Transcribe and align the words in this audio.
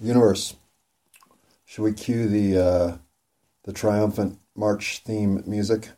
Universe. 0.00 0.54
Should 1.64 1.82
we 1.82 1.92
cue 1.92 2.28
the 2.28 2.58
uh, 2.58 2.96
the 3.64 3.72
triumphant 3.72 4.38
march 4.54 5.02
theme 5.04 5.42
music? 5.46 5.90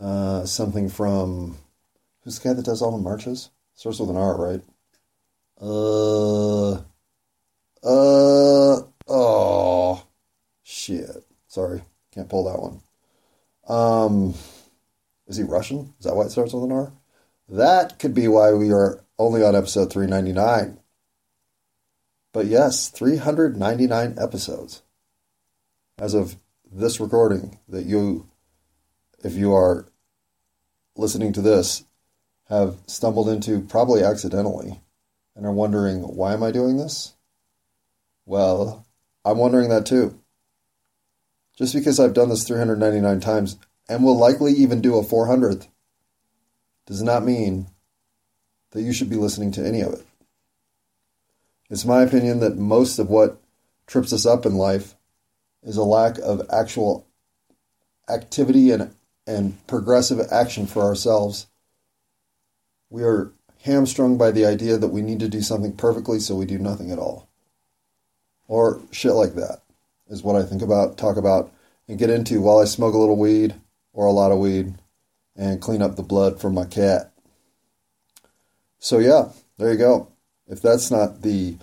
Uh, 0.00 0.44
something 0.46 0.88
from 0.88 1.58
who's 2.24 2.38
the 2.38 2.48
guy 2.48 2.54
that 2.54 2.64
does 2.64 2.82
all 2.82 2.96
the 2.96 3.02
marches? 3.02 3.50
Starts 3.74 4.00
with 4.00 4.10
an 4.10 4.16
R, 4.16 4.36
right? 4.36 4.62
Uh, 5.60 6.72
uh, 7.82 8.82
oh, 9.08 10.06
shit. 10.62 11.24
Sorry, 11.46 11.82
can't 12.12 12.28
pull 12.28 12.44
that 12.44 12.60
one. 12.60 12.80
Um, 13.68 14.34
is 15.28 15.36
he 15.36 15.44
Russian? 15.44 15.94
Is 15.98 16.06
that 16.06 16.16
why 16.16 16.24
it 16.24 16.30
starts 16.30 16.52
with 16.52 16.64
an 16.64 16.72
R? 16.72 16.92
That 17.48 17.98
could 17.98 18.14
be 18.14 18.26
why 18.26 18.52
we 18.52 18.72
are 18.72 19.04
only 19.18 19.44
on 19.44 19.54
episode 19.54 19.92
399. 19.92 20.79
But 22.32 22.46
yes, 22.46 22.88
399 22.88 24.16
episodes. 24.18 24.82
As 25.98 26.14
of 26.14 26.36
this 26.70 27.00
recording, 27.00 27.58
that 27.68 27.84
you, 27.84 28.28
if 29.24 29.34
you 29.34 29.52
are 29.52 29.86
listening 30.96 31.32
to 31.32 31.42
this, 31.42 31.84
have 32.48 32.78
stumbled 32.86 33.28
into 33.28 33.60
probably 33.60 34.02
accidentally 34.02 34.80
and 35.36 35.46
are 35.46 35.52
wondering, 35.52 36.02
why 36.02 36.32
am 36.32 36.42
I 36.42 36.50
doing 36.50 36.76
this? 36.76 37.14
Well, 38.26 38.86
I'm 39.24 39.38
wondering 39.38 39.68
that 39.70 39.86
too. 39.86 40.18
Just 41.56 41.74
because 41.74 42.00
I've 42.00 42.14
done 42.14 42.28
this 42.28 42.46
399 42.46 43.20
times 43.20 43.56
and 43.88 44.04
will 44.04 44.16
likely 44.16 44.52
even 44.52 44.80
do 44.80 44.96
a 44.96 45.04
400th 45.04 45.66
does 46.86 47.02
not 47.02 47.24
mean 47.24 47.66
that 48.70 48.82
you 48.82 48.92
should 48.92 49.10
be 49.10 49.16
listening 49.16 49.52
to 49.52 49.66
any 49.66 49.80
of 49.80 49.92
it. 49.92 50.06
It's 51.70 51.84
my 51.84 52.02
opinion 52.02 52.40
that 52.40 52.58
most 52.58 52.98
of 52.98 53.08
what 53.08 53.40
trips 53.86 54.12
us 54.12 54.26
up 54.26 54.44
in 54.44 54.56
life 54.56 54.96
is 55.62 55.76
a 55.76 55.84
lack 55.84 56.18
of 56.18 56.42
actual 56.52 57.06
activity 58.08 58.72
and, 58.72 58.92
and 59.26 59.64
progressive 59.68 60.20
action 60.32 60.66
for 60.66 60.82
ourselves. 60.82 61.46
We 62.90 63.04
are 63.04 63.32
hamstrung 63.62 64.18
by 64.18 64.32
the 64.32 64.46
idea 64.46 64.78
that 64.78 64.88
we 64.88 65.00
need 65.00 65.20
to 65.20 65.28
do 65.28 65.42
something 65.42 65.76
perfectly, 65.76 66.18
so 66.18 66.34
we 66.34 66.44
do 66.44 66.58
nothing 66.58 66.90
at 66.90 66.98
all. 66.98 67.28
Or 68.48 68.80
shit 68.90 69.12
like 69.12 69.34
that 69.34 69.62
is 70.08 70.24
what 70.24 70.34
I 70.34 70.42
think 70.42 70.62
about, 70.62 70.98
talk 70.98 71.16
about, 71.16 71.52
and 71.86 71.98
get 71.98 72.10
into 72.10 72.40
while 72.40 72.58
I 72.58 72.64
smoke 72.64 72.94
a 72.94 72.98
little 72.98 73.16
weed 73.16 73.54
or 73.92 74.06
a 74.06 74.12
lot 74.12 74.32
of 74.32 74.38
weed 74.38 74.74
and 75.36 75.60
clean 75.60 75.82
up 75.82 75.94
the 75.94 76.02
blood 76.02 76.40
from 76.40 76.54
my 76.54 76.64
cat. 76.64 77.12
So, 78.80 78.98
yeah, 78.98 79.28
there 79.56 79.70
you 79.70 79.78
go. 79.78 80.08
If 80.50 80.60
that's 80.60 80.90
not 80.90 81.22
the 81.22 81.58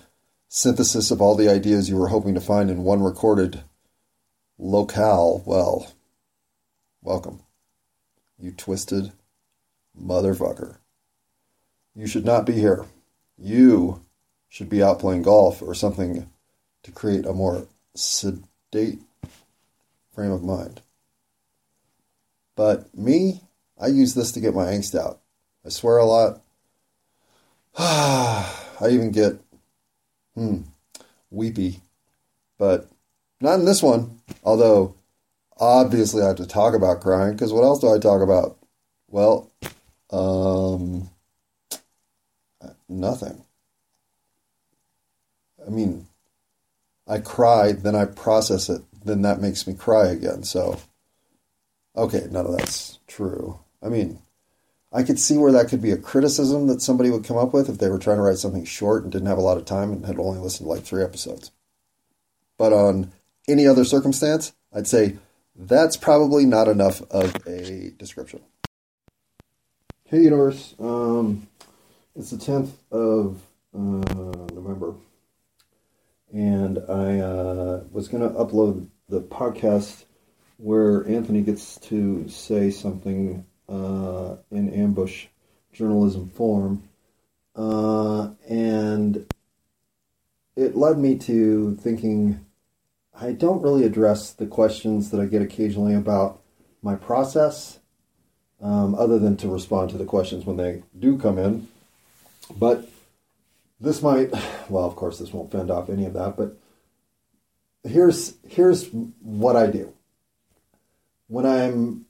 synthesis 0.48 1.10
of 1.10 1.20
all 1.20 1.34
the 1.34 1.50
ideas 1.50 1.90
you 1.90 1.96
were 1.96 2.08
hoping 2.08 2.34
to 2.34 2.40
find 2.40 2.70
in 2.70 2.84
one 2.84 3.02
recorded 3.02 3.60
locale, 4.58 5.42
well, 5.44 5.92
welcome. 7.02 7.42
You 8.40 8.52
twisted 8.52 9.12
motherfucker. 10.00 10.78
You 11.94 12.06
should 12.06 12.24
not 12.24 12.46
be 12.46 12.54
here. 12.54 12.86
You 13.36 14.00
should 14.48 14.70
be 14.70 14.82
out 14.82 15.00
playing 15.00 15.22
golf 15.22 15.60
or 15.60 15.74
something 15.74 16.30
to 16.82 16.90
create 16.90 17.26
a 17.26 17.34
more 17.34 17.66
sedate 17.94 19.00
frame 20.14 20.30
of 20.32 20.42
mind. 20.42 20.80
But 22.56 22.96
me, 22.96 23.42
I 23.78 23.88
use 23.88 24.14
this 24.14 24.32
to 24.32 24.40
get 24.40 24.54
my 24.54 24.64
angst 24.64 24.98
out. 24.98 25.20
I 25.66 25.68
swear 25.68 25.98
a 25.98 26.06
lot. 26.06 26.40
I 28.80 28.88
even 28.90 29.10
get 29.10 29.40
hmm, 30.34 30.62
weepy. 31.30 31.82
But 32.58 32.90
not 33.40 33.58
in 33.58 33.64
this 33.64 33.82
one. 33.82 34.20
Although, 34.44 34.94
obviously, 35.58 36.22
I 36.22 36.28
have 36.28 36.36
to 36.36 36.46
talk 36.46 36.74
about 36.74 37.00
crying 37.00 37.32
because 37.32 37.52
what 37.52 37.64
else 37.64 37.80
do 37.80 37.92
I 37.92 37.98
talk 37.98 38.22
about? 38.22 38.58
Well, 39.08 39.50
um, 40.10 41.10
nothing. 42.88 43.44
I 45.66 45.70
mean, 45.70 46.06
I 47.06 47.18
cry, 47.18 47.72
then 47.72 47.94
I 47.94 48.04
process 48.04 48.68
it, 48.68 48.82
then 49.04 49.22
that 49.22 49.40
makes 49.40 49.66
me 49.66 49.74
cry 49.74 50.08
again. 50.08 50.42
So, 50.42 50.78
okay, 51.96 52.26
none 52.30 52.46
of 52.46 52.56
that's 52.56 52.98
true. 53.06 53.58
I 53.82 53.88
mean, 53.88 54.18
I 54.90 55.02
could 55.02 55.18
see 55.18 55.36
where 55.36 55.52
that 55.52 55.68
could 55.68 55.82
be 55.82 55.90
a 55.90 55.98
criticism 55.98 56.66
that 56.68 56.80
somebody 56.80 57.10
would 57.10 57.24
come 57.24 57.36
up 57.36 57.52
with 57.52 57.68
if 57.68 57.78
they 57.78 57.90
were 57.90 57.98
trying 57.98 58.16
to 58.16 58.22
write 58.22 58.38
something 58.38 58.64
short 58.64 59.02
and 59.02 59.12
didn't 59.12 59.28
have 59.28 59.38
a 59.38 59.42
lot 59.42 59.58
of 59.58 59.66
time 59.66 59.92
and 59.92 60.06
had 60.06 60.18
only 60.18 60.38
listened 60.38 60.66
to 60.66 60.72
like 60.72 60.84
three 60.84 61.02
episodes. 61.02 61.50
But 62.56 62.72
on 62.72 63.12
any 63.46 63.66
other 63.66 63.84
circumstance, 63.84 64.52
I'd 64.72 64.86
say 64.86 65.16
that's 65.54 65.96
probably 65.96 66.46
not 66.46 66.68
enough 66.68 67.02
of 67.10 67.34
a 67.46 67.90
description. 67.98 68.40
Hey, 70.04 70.22
universe. 70.22 70.74
Um, 70.78 71.48
it's 72.16 72.30
the 72.30 72.38
10th 72.38 72.70
of 72.90 73.42
uh, 73.74 74.54
November, 74.54 74.94
and 76.32 76.78
I 76.88 77.20
uh, 77.20 77.84
was 77.90 78.08
going 78.08 78.22
to 78.22 78.34
upload 78.34 78.88
the 79.08 79.20
podcast 79.20 80.04
where 80.56 81.06
Anthony 81.06 81.42
gets 81.42 81.78
to 81.78 82.28
say 82.28 82.70
something 82.70 83.44
uh, 83.68 84.36
in 84.50 84.72
ambush 84.72 85.26
journalism 85.72 86.28
form. 86.28 86.82
Uh, 87.54 88.30
and 88.48 89.26
it 90.56 90.76
led 90.76 90.98
me 90.98 91.16
to 91.18 91.76
thinking 91.76 92.44
I 93.20 93.32
don't 93.32 93.62
really 93.62 93.84
address 93.84 94.32
the 94.32 94.46
questions 94.46 95.10
that 95.10 95.20
I 95.20 95.26
get 95.26 95.42
occasionally 95.42 95.94
about 95.94 96.40
my 96.82 96.94
process, 96.94 97.80
um, 98.60 98.94
other 98.94 99.18
than 99.18 99.36
to 99.38 99.48
respond 99.48 99.90
to 99.90 99.98
the 99.98 100.04
questions 100.04 100.46
when 100.46 100.56
they 100.56 100.82
do 100.96 101.18
come 101.18 101.38
in. 101.38 101.66
But 102.56 102.88
this 103.80 104.02
might, 104.02 104.30
well, 104.68 104.84
of 104.84 104.94
course, 104.96 105.18
this 105.18 105.32
won't 105.32 105.50
fend 105.50 105.70
off 105.70 105.90
any 105.90 106.06
of 106.06 106.12
that, 106.14 106.36
but 106.36 106.56
here's 107.84 108.34
here's 108.46 108.88
what 109.22 109.56
I 109.56 109.66
do 109.68 109.92
when 111.28 111.46
I'm 111.46 112.06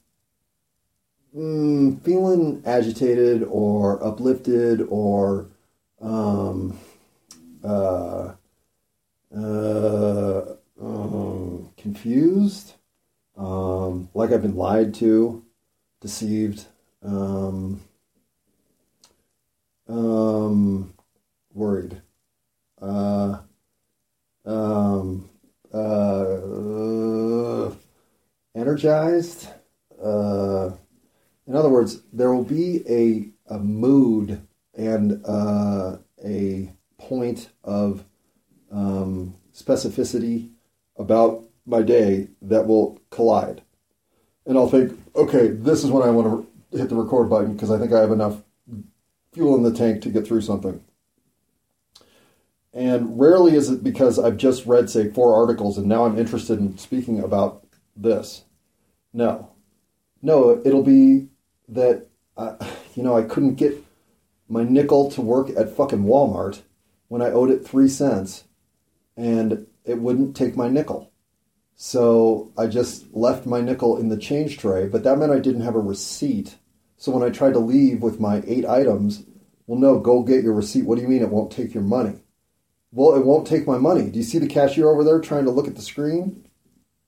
mm, 1.37 2.03
feeling 2.03 2.63
agitated 2.65 3.45
or 3.45 4.03
uplifted 4.05 4.87
or 4.89 5.49
um, 6.01 6.79
uh, 7.65 8.33
uh, 9.37 10.43
um, 10.81 11.71
confused, 11.77 12.75
um, 13.37 14.09
like 14.15 14.33
I've 14.33 14.43
been 14.43 14.57
lied 14.57 14.95
to, 14.95 15.45
deceived, 16.01 16.67
um, 17.05 17.81
um, 19.89 20.95
worried, 21.53 22.01
uh, 22.81 23.39
um, 24.45 25.29
uh, 25.73 27.71
energized. 28.55 29.49
Uh, 30.03 30.71
in 31.49 31.57
other 31.57 31.71
words, 31.71 32.03
there 32.13 32.33
will 32.33 32.45
be 32.45 32.83
a, 32.87 33.55
a 33.55 33.59
mood 33.59 34.47
and 34.75 35.25
uh, 35.25 35.97
a 36.23 36.71
point 36.99 37.49
of 37.65 38.05
um, 38.71 39.35
specificity 39.55 40.51
about 40.99 41.43
my 41.65 41.81
day 41.81 42.29
that 42.43 42.67
will 42.67 43.01
collide. 43.11 43.63
And 44.45 44.59
I'll 44.59 44.69
think, 44.69 45.01
okay, 45.17 45.49
this 45.49 45.85
is 45.85 45.91
when 45.91 46.07
I 46.07 46.11
want 46.11 46.47
to 46.71 46.79
hit 46.79 46.91
the 46.91 46.97
record 46.97 47.31
button 47.31 47.55
because 47.55 47.71
I 47.71 47.79
think 47.79 47.95
I 47.95 48.01
have 48.01 48.13
enough 48.13 48.43
fuel 49.33 49.57
in 49.57 49.63
the 49.63 49.73
tank 49.73 50.03
to 50.03 50.11
get 50.11 50.27
through 50.27 50.43
something. 50.43 50.85
And 52.75 53.19
rarely 53.19 53.55
is 53.55 53.71
it 53.71 53.83
because 53.83 54.19
I've 54.19 54.37
just 54.37 54.67
read, 54.67 54.91
say, 54.91 55.09
four 55.09 55.35
articles 55.35 55.79
and 55.79 55.87
now 55.87 56.05
I'm 56.05 56.19
interested 56.19 56.59
in 56.59 56.77
speaking 56.77 57.21
about 57.21 57.67
this. 57.97 58.45
No. 59.15 59.53
No, 60.21 60.61
it'll 60.65 60.83
be 60.83 61.29
that 61.69 62.07
uh, 62.37 62.57
you 62.95 63.03
know 63.03 63.17
I 63.17 63.23
couldn't 63.23 63.55
get 63.55 63.85
my 64.49 64.65
nickel 64.65 65.11
to 65.13 65.21
work 65.21 65.51
at 65.51 65.77
fucking 65.77 66.05
Walmart 66.05 66.63
when 67.09 67.23
I 67.23 67.31
owed 67.31 67.51
it 67.51 67.67
three 67.67 67.89
cents, 67.89 68.45
and 69.17 69.67
it 69.85 69.99
wouldn't 69.99 70.37
take 70.37 70.57
my 70.57 70.69
nickel. 70.69 71.11
So 71.77 72.53
I 72.59 72.67
just 72.67 73.15
left 73.15 73.47
my 73.47 73.61
nickel 73.61 73.99
in 73.99 74.09
the 74.09 74.17
change 74.17 74.59
tray, 74.59 74.89
but 74.89 75.05
that 75.05 75.17
meant 75.19 75.33
I 75.33 75.39
didn't 75.39 75.61
have 75.61 75.77
a 75.77 75.81
receipt. 75.81 76.57
So 76.97 77.13
when 77.13 77.23
I 77.23 77.31
tried 77.31 77.53
to 77.53 77.61
leave 77.61 78.03
with 78.03 78.19
my 78.19 78.43
eight 78.47 78.67
items, 78.67 79.25
well, 79.67 79.79
no, 79.79 80.01
go 80.01 80.23
get 80.23 80.43
your 80.43 80.55
receipt. 80.55 80.85
What 80.85 80.97
do 80.97 81.03
you 81.03 81.09
mean 81.09 81.23
it 81.23 81.31
won't 81.31 81.53
take 81.53 81.75
your 81.75 81.85
money? 81.85 82.19
Well, 82.91 83.15
it 83.15 83.25
won't 83.25 83.47
take 83.47 83.67
my 83.67 83.79
money. 83.79 84.11
Do 84.11 84.19
you 84.19 84.25
see 84.25 84.39
the 84.39 84.49
cashier 84.49 84.89
over 84.89 85.05
there 85.05 85.21
trying 85.21 85.45
to 85.45 85.51
look 85.51 85.69
at 85.69 85.77
the 85.77 85.83
screen? 85.83 86.49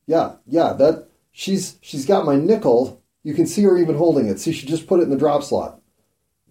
Yeah, 0.07 0.37
yeah, 0.47 0.75
that 0.75 1.09
she's 1.33 1.79
she's 1.81 2.07
got 2.07 2.27
my 2.27 2.37
nickel 2.37 3.00
you 3.23 3.35
can 3.35 3.47
see 3.47 3.63
her 3.63 3.77
even 3.77 3.97
holding 3.97 4.27
it. 4.27 4.41
See, 4.41 4.53
she 4.53 4.67
just 4.67 4.87
put 4.87 5.01
it 5.01 5.05
in 5.05 5.11
the 5.11 5.17
drop 5.17 5.43
slot. 5.43 5.81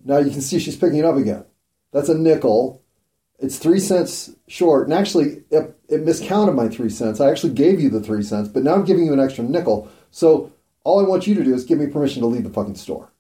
Now 0.04 0.18
you 0.18 0.32
can 0.32 0.42
see 0.42 0.60
she's 0.60 0.76
picking 0.76 1.00
it 1.00 1.06
up 1.06 1.16
again. 1.16 1.46
That's 1.92 2.10
a 2.10 2.18
nickel. 2.18 2.84
it's 3.40 3.58
three 3.58 3.80
cents 3.80 4.32
short. 4.48 4.86
And 4.88 4.94
actually, 4.94 5.44
it, 5.50 5.78
it 5.88 6.04
miscounted 6.04 6.56
my 6.56 6.68
three 6.70 6.90
cents. 6.90 7.20
I 7.20 7.30
actually 7.30 7.54
gave 7.54 7.80
you 7.80 7.90
the 7.90 8.02
three 8.02 8.24
cents, 8.24 8.50
but 8.50 8.64
now 8.64 8.76
I'm 8.76 8.86
giving 8.86 9.06
you 9.06 9.14
an 9.14 9.20
extra 9.20 9.44
nickel. 9.44 9.90
So 10.12 10.52
all 10.84 11.00
I 11.00 11.08
want 11.08 11.28
you 11.28 11.36
to 11.36 11.44
do 11.44 11.54
is 11.54 11.66
give 11.66 11.80
me 11.80 11.88
permission 11.88 12.22
to 12.22 12.28
leave 12.28 12.44
the 12.44 12.50
fucking 12.50 12.76
store. 12.76 13.12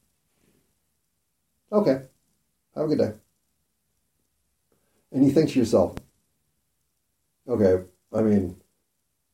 Okay. 1.71 2.03
Have 2.75 2.85
a 2.85 2.87
good 2.87 2.97
day. 2.97 3.13
And 5.11 5.25
you 5.25 5.31
think 5.31 5.49
to 5.49 5.59
yourself, 5.59 5.95
okay, 7.47 7.83
I 8.13 8.21
mean, 8.21 8.57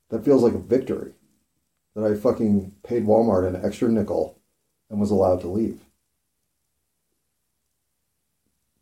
that 0.10 0.24
feels 0.24 0.42
like 0.42 0.54
a 0.54 0.60
victory 0.60 1.14
that 1.96 2.04
I 2.04 2.16
fucking 2.16 2.74
paid 2.84 3.06
Walmart 3.06 3.48
an 3.48 3.66
extra 3.66 3.90
nickel 3.90 4.38
and 4.90 5.00
was 5.00 5.12
allowed 5.12 5.42
to 5.42 5.48
leave. 5.48 5.80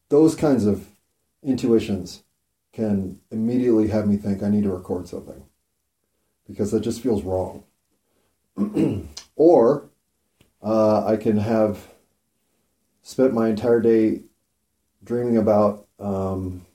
Those 0.10 0.36
kinds 0.36 0.66
of 0.66 0.88
intuitions 1.42 2.24
can 2.72 3.20
immediately 3.32 3.88
have 3.88 4.08
me 4.08 4.18
think 4.18 4.42
I 4.42 4.50
need 4.50 4.64
to 4.64 4.72
record 4.72 5.08
something 5.08 5.44
because 6.48 6.72
that 6.72 6.82
just 6.82 7.02
feels 7.02 7.24
wrong. 7.24 7.64
or 9.36 9.90
uh, 10.62 11.06
I 11.06 11.18
can 11.18 11.38
have 11.38 11.88
spent 13.02 13.34
my 13.34 13.50
entire 13.50 13.82
day 13.82 14.22
dreaming 15.04 15.38
about 15.38 15.88
um, 16.00 16.66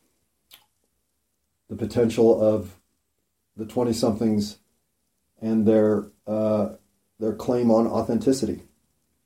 the 1.69 1.77
potential 1.77 2.41
of 2.41 2.77
the 3.57 3.65
20 3.65 3.93
somethings 3.93 4.59
and 5.41 5.67
their 5.67 6.07
uh, 6.29 6.75
their 7.19 7.33
claim 7.33 7.71
on 7.71 7.87
authenticity, 7.87 8.63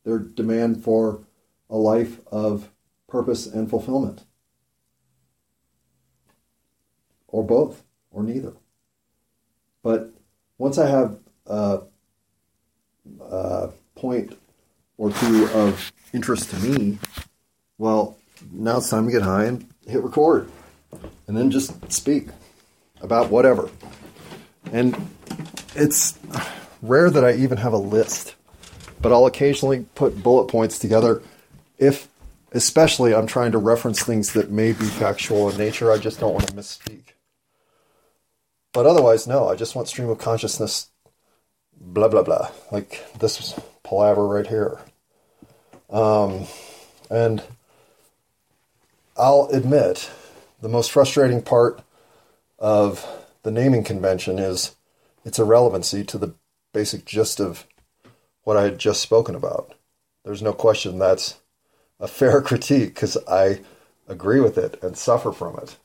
their 0.05 0.19
demand 0.19 0.83
for 0.83 1.21
a 1.69 1.77
life 1.77 2.21
of 2.31 2.71
purpose 3.09 3.47
and 3.47 3.69
fulfillment, 3.69 4.23
or 7.27 7.45
both, 7.45 7.83
or 8.11 8.23
neither. 8.23 8.53
But 9.83 10.11
once 10.59 10.79
I 10.79 10.89
have 10.89 11.19
a, 11.47 11.81
a 13.21 13.71
point 13.97 14.39
or 14.97 15.11
two 15.11 15.49
of 15.49 15.93
interest 16.13 16.51
to 16.51 16.57
me, 16.61 16.99
well, 17.79 18.17
now 18.53 18.79
it's 18.79 18.91
time 18.91 19.07
to 19.07 19.13
get 19.13 19.23
high 19.23 19.47
and 19.47 19.69
hit 19.87 20.03
record, 20.03 20.49
and 21.27 21.37
then 21.37 21.51
just 21.51 21.93
speak 21.93 22.29
about 23.01 23.31
whatever. 23.31 23.69
And 24.71 24.95
it's 25.75 26.19
rare 26.83 27.09
that 27.09 27.25
I 27.25 27.33
even 27.35 27.59
have 27.59 27.73
a 27.73 27.79
list, 27.79 28.35
but 29.01 29.13
I'll 29.13 29.27
occasionally 29.27 29.87
put 29.95 30.23
bullet 30.23 30.49
points 30.49 30.79
together 30.79 31.23
if, 31.79 32.09
especially, 32.53 33.15
I'm 33.15 33.27
trying 33.27 33.53
to 33.53 33.59
reference 33.59 34.03
things 34.03 34.33
that 34.35 34.51
may 34.51 34.73
be 34.73 34.85
factual 34.85 35.49
in 35.49 35.57
nature. 35.57 35.91
I 35.91 35.99
just 35.99 36.21
don't 36.21 36.35
want 36.35 36.49
to 36.49 36.55
misspeak. 36.55 37.15
But 38.73 38.87
otherwise, 38.87 39.27
no, 39.27 39.49
I 39.49 39.55
just 39.55 39.75
want 39.75 39.89
stream 39.89 40.09
of 40.09 40.19
consciousness, 40.19 40.91
blah, 41.81 42.09
blah, 42.09 42.23
blah. 42.23 42.51
Like 42.71 43.05
this 43.19 43.59
palaver 43.83 44.27
right 44.27 44.47
here. 44.47 44.81
Um, 45.91 46.47
and 47.11 47.43
I'll 49.17 49.49
admit 49.53 50.11
the 50.63 50.69
most 50.69 50.91
frustrating 50.91 51.43
part 51.43 51.83
of 52.59 53.07
the 53.43 53.51
naming 53.51 53.85
convention 53.85 54.39
is 54.39 54.75
its 55.25 55.39
irrelevancy 55.39 56.05
to 56.05 56.19
the 56.19 56.35
basic 56.73 57.05
gist 57.05 57.41
of 57.41 57.67
what 58.45 58.57
I 58.57 58.63
had 58.63 58.79
just 58.79 59.01
spoken 59.01 59.35
about. 59.35 59.75
There's 60.25 60.43
no 60.43 60.53
question 60.53 60.99
that's 60.99 61.39
a 62.01 62.09
fair 62.09 62.41
critique 62.43 62.95
because 62.95 63.17
I 63.29 63.61
agree 64.09 64.41
with 64.41 64.59
it 64.59 64.83
and 64.83 64.97
suffer 64.97 65.33
from 65.33 65.57
it. 65.59 65.77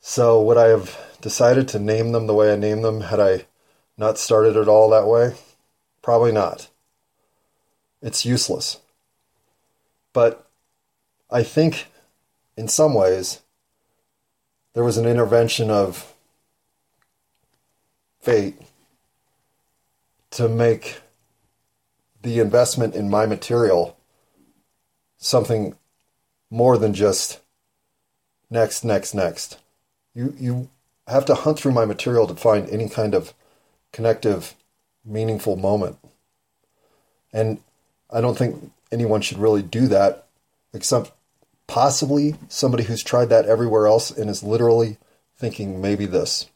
So, 0.00 0.40
would 0.42 0.56
I 0.56 0.68
have 0.68 0.98
decided 1.20 1.68
to 1.68 1.78
name 1.78 2.12
them 2.12 2.26
the 2.26 2.34
way 2.34 2.52
I 2.52 2.56
named 2.56 2.84
them 2.84 3.02
had 3.02 3.20
I 3.20 3.46
not 3.98 4.18
started 4.18 4.56
it 4.56 4.66
all 4.66 4.88
that 4.90 5.06
way? 5.06 5.34
Probably 6.02 6.32
not. 6.32 6.68
It's 8.00 8.24
useless. 8.24 8.78
But 10.14 10.48
I 11.30 11.42
think 11.42 11.86
in 12.56 12.66
some 12.66 12.94
ways 12.94 13.40
there 14.72 14.84
was 14.84 14.96
an 14.96 15.06
intervention 15.06 15.70
of 15.70 16.14
fate 18.20 18.58
to 20.30 20.48
make 20.48 21.00
the 22.22 22.38
investment 22.38 22.94
in 22.94 23.10
my 23.10 23.26
material 23.26 23.96
something 25.18 25.74
more 26.50 26.76
than 26.78 26.94
just 26.94 27.40
next, 28.50 28.84
next, 28.84 29.14
next. 29.14 29.58
You 30.14 30.34
you 30.38 30.70
have 31.06 31.24
to 31.26 31.34
hunt 31.34 31.58
through 31.58 31.72
my 31.72 31.84
material 31.84 32.26
to 32.26 32.34
find 32.34 32.68
any 32.68 32.88
kind 32.88 33.14
of 33.14 33.34
connective, 33.92 34.54
meaningful 35.04 35.56
moment. 35.56 35.98
And 37.32 37.60
I 38.10 38.20
don't 38.20 38.36
think 38.36 38.72
anyone 38.92 39.20
should 39.20 39.38
really 39.38 39.62
do 39.62 39.86
that, 39.88 40.26
except 40.72 41.12
possibly 41.66 42.34
somebody 42.48 42.84
who's 42.84 43.02
tried 43.02 43.28
that 43.28 43.46
everywhere 43.46 43.86
else 43.86 44.10
and 44.10 44.28
is 44.28 44.42
literally 44.42 44.98
thinking 45.36 45.80
maybe 45.80 46.06
this. 46.06 46.48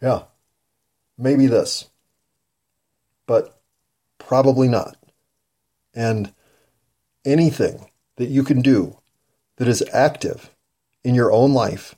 Yeah, 0.00 0.22
maybe 1.20 1.46
this. 1.46 1.90
But 3.26 3.60
probably 4.18 4.68
not. 4.68 4.96
And 5.94 6.32
anything 7.24 7.90
that 8.16 8.28
you 8.28 8.42
can 8.42 8.62
do 8.62 8.96
that 9.56 9.68
is 9.68 9.84
active 9.92 10.50
in 11.04 11.14
your 11.14 11.30
own 11.30 11.52
life 11.52 11.94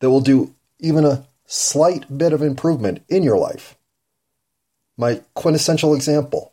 that 0.00 0.10
will 0.10 0.20
do 0.20 0.54
even 0.78 1.04
a 1.04 1.26
slight 1.44 2.18
bit 2.18 2.32
of 2.32 2.42
improvement 2.42 3.02
in 3.08 3.22
your 3.22 3.38
life. 3.38 3.76
My 4.96 5.22
quintessential 5.34 5.94
example 5.94 6.52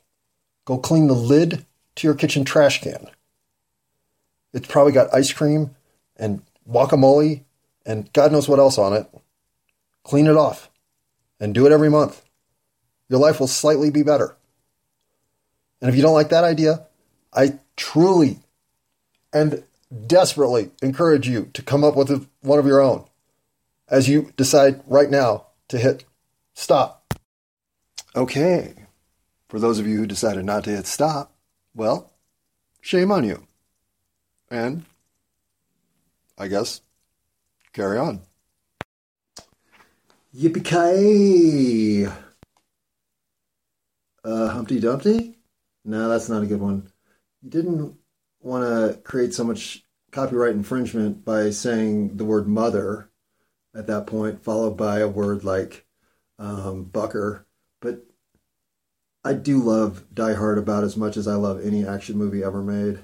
go 0.66 0.78
clean 0.78 1.08
the 1.08 1.14
lid 1.14 1.66
to 1.96 2.08
your 2.08 2.16
kitchen 2.16 2.46
trash 2.46 2.82
can. 2.82 3.08
It's 4.54 4.68
probably 4.68 4.94
got 4.94 5.14
ice 5.14 5.34
cream 5.34 5.76
and 6.16 6.42
guacamole 6.70 7.44
and 7.86 8.12
God 8.14 8.32
knows 8.32 8.48
what 8.48 8.60
else 8.60 8.78
on 8.78 8.94
it. 8.94 9.08
Clean 10.04 10.28
it 10.28 10.38
off 10.38 10.70
and 11.44 11.54
do 11.54 11.66
it 11.66 11.74
every 11.74 11.90
month. 11.90 12.24
Your 13.10 13.20
life 13.20 13.42
will 13.42 13.48
slightly 13.48 13.90
be 13.90 14.02
better. 14.02 14.38
And 15.82 15.90
if 15.90 15.96
you 15.96 16.02
don't 16.02 16.14
like 16.14 16.30
that 16.30 16.46
idea, 16.46 16.88
I 17.34 17.60
truly 17.76 18.40
and 19.34 19.66
desperately 20.08 20.72
encourage 20.82 21.28
you 21.28 21.50
to 21.54 21.62
come 21.62 21.84
up 21.84 21.98
with 21.98 22.30
one 22.40 22.60
of 22.60 22.66
your 22.66 22.80
own 22.80 23.04
as 23.90 24.08
you 24.08 24.32
decide 24.38 24.82
right 24.88 25.12
now 25.12 25.48
to 25.68 25.78
hit 25.78 26.06
stop. 26.54 27.14
Okay. 28.16 28.74
For 29.50 29.60
those 29.60 29.80
of 29.80 29.86
you 29.86 29.98
who 29.98 30.08
decided 30.08 30.46
not 30.46 30.64
to 30.64 30.72
hit 30.72 30.88
stop, 30.88 31.36
well, 31.76 32.14
shame 32.80 33.12
on 33.12 33.26
you. 33.26 33.46
And 34.50 34.86
I 36.38 36.48
guess 36.48 36.80
carry 37.74 37.98
on. 37.98 38.22
Yippee 40.36 40.66
ki 40.66 42.08
Uh, 44.26 44.48
Humpty 44.48 44.80
Dumpty? 44.80 45.38
No, 45.86 46.10
that's 46.10 46.28
not 46.28 46.42
a 46.42 46.48
good 46.48 46.62
one. 46.62 46.92
You 47.44 47.52
didn't 47.52 47.98
want 48.42 48.64
to 48.64 49.00
create 49.02 49.34
so 49.36 49.44
much 49.44 49.86
copyright 50.12 50.56
infringement 50.56 51.24
by 51.24 51.52
saying 51.52 52.18
the 52.18 52.26
word 52.26 52.48
mother 52.48 53.10
at 53.76 53.86
that 53.88 54.08
point, 54.08 54.44
followed 54.44 54.76
by 54.76 55.00
a 55.00 55.08
word 55.08 55.44
like 55.44 55.86
um, 56.40 56.86
Bucker. 56.86 57.46
But 57.80 58.06
I 59.24 59.34
do 59.34 59.60
love 59.60 60.06
Die 60.16 60.34
Hard 60.34 60.58
about 60.58 60.84
as 60.84 60.98
much 60.98 61.16
as 61.16 61.28
I 61.28 61.36
love 61.36 61.64
any 61.64 61.86
action 61.86 62.18
movie 62.18 62.44
ever 62.44 62.64
made. 62.64 63.02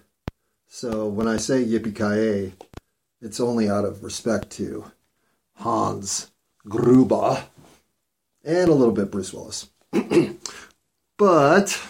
So 0.68 1.08
when 1.08 1.28
I 1.28 1.38
say 1.38 1.64
Yippee 1.64 1.96
Ki 1.96 2.56
it's 3.22 3.40
only 3.40 3.70
out 3.70 3.86
of 3.86 4.04
respect 4.04 4.50
to 4.52 4.92
Hans 5.58 6.29
Gruber 6.68 7.44
and 8.44 8.70
a 8.70 8.74
little 8.74 8.94
bit 8.94 9.12
Bruce 9.12 9.34
Willis. 9.34 9.70
but 11.18 11.82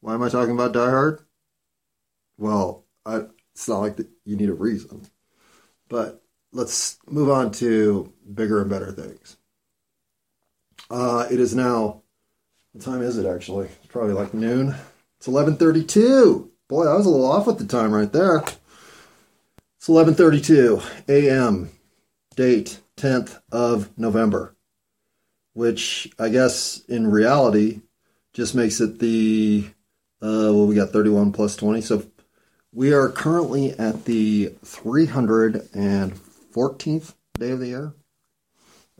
why 0.00 0.14
am 0.14 0.22
I 0.22 0.28
talking 0.28 0.52
about 0.52 0.72
Die 0.72 0.90
Hard? 0.90 1.20
Well, 2.38 2.84
I, 3.06 3.22
it's 3.52 3.68
not 3.68 3.80
like 3.80 3.96
the, 3.96 4.08
you 4.24 4.36
need 4.36 4.48
a 4.48 4.54
reason. 4.54 5.06
But 5.88 6.22
let's 6.52 6.98
move 7.08 7.30
on 7.30 7.52
to 7.52 8.12
bigger 8.32 8.60
and 8.60 8.70
better 8.70 8.92
things. 8.92 9.36
Uh, 10.90 11.26
it 11.30 11.40
is 11.40 11.54
now. 11.54 12.02
What 12.72 12.84
time 12.84 13.02
is 13.02 13.18
it 13.18 13.26
actually? 13.26 13.66
It's 13.66 13.86
probably 13.88 14.14
like 14.14 14.34
noon. 14.34 14.74
It's 15.18 15.28
eleven 15.28 15.56
thirty-two. 15.56 16.50
Boy, 16.68 16.86
I 16.86 16.94
was 16.94 17.06
a 17.06 17.10
little 17.10 17.30
off 17.30 17.46
with 17.46 17.58
the 17.58 17.66
time 17.66 17.92
right 17.92 18.12
there. 18.12 18.42
It's 19.76 19.88
eleven 19.88 20.14
thirty-two 20.14 20.80
a.m. 21.08 21.70
Date 22.34 22.80
tenth 22.96 23.40
of 23.50 23.96
November, 23.98 24.54
which 25.54 26.10
I 26.18 26.28
guess 26.28 26.80
in 26.88 27.10
reality 27.10 27.80
just 28.32 28.54
makes 28.54 28.80
it 28.80 28.98
the 28.98 29.66
uh, 30.22 30.52
well, 30.54 30.66
we 30.66 30.74
got 30.74 30.90
thirty-one 30.90 31.32
plus 31.32 31.56
twenty, 31.56 31.80
so 31.80 32.04
We 32.72 32.92
are 32.94 33.08
currently 33.10 33.72
at 33.72 34.04
the 34.06 34.54
314th 34.64 37.14
day 37.38 37.50
of 37.50 37.58
the 37.60 37.66
year. 37.66 37.92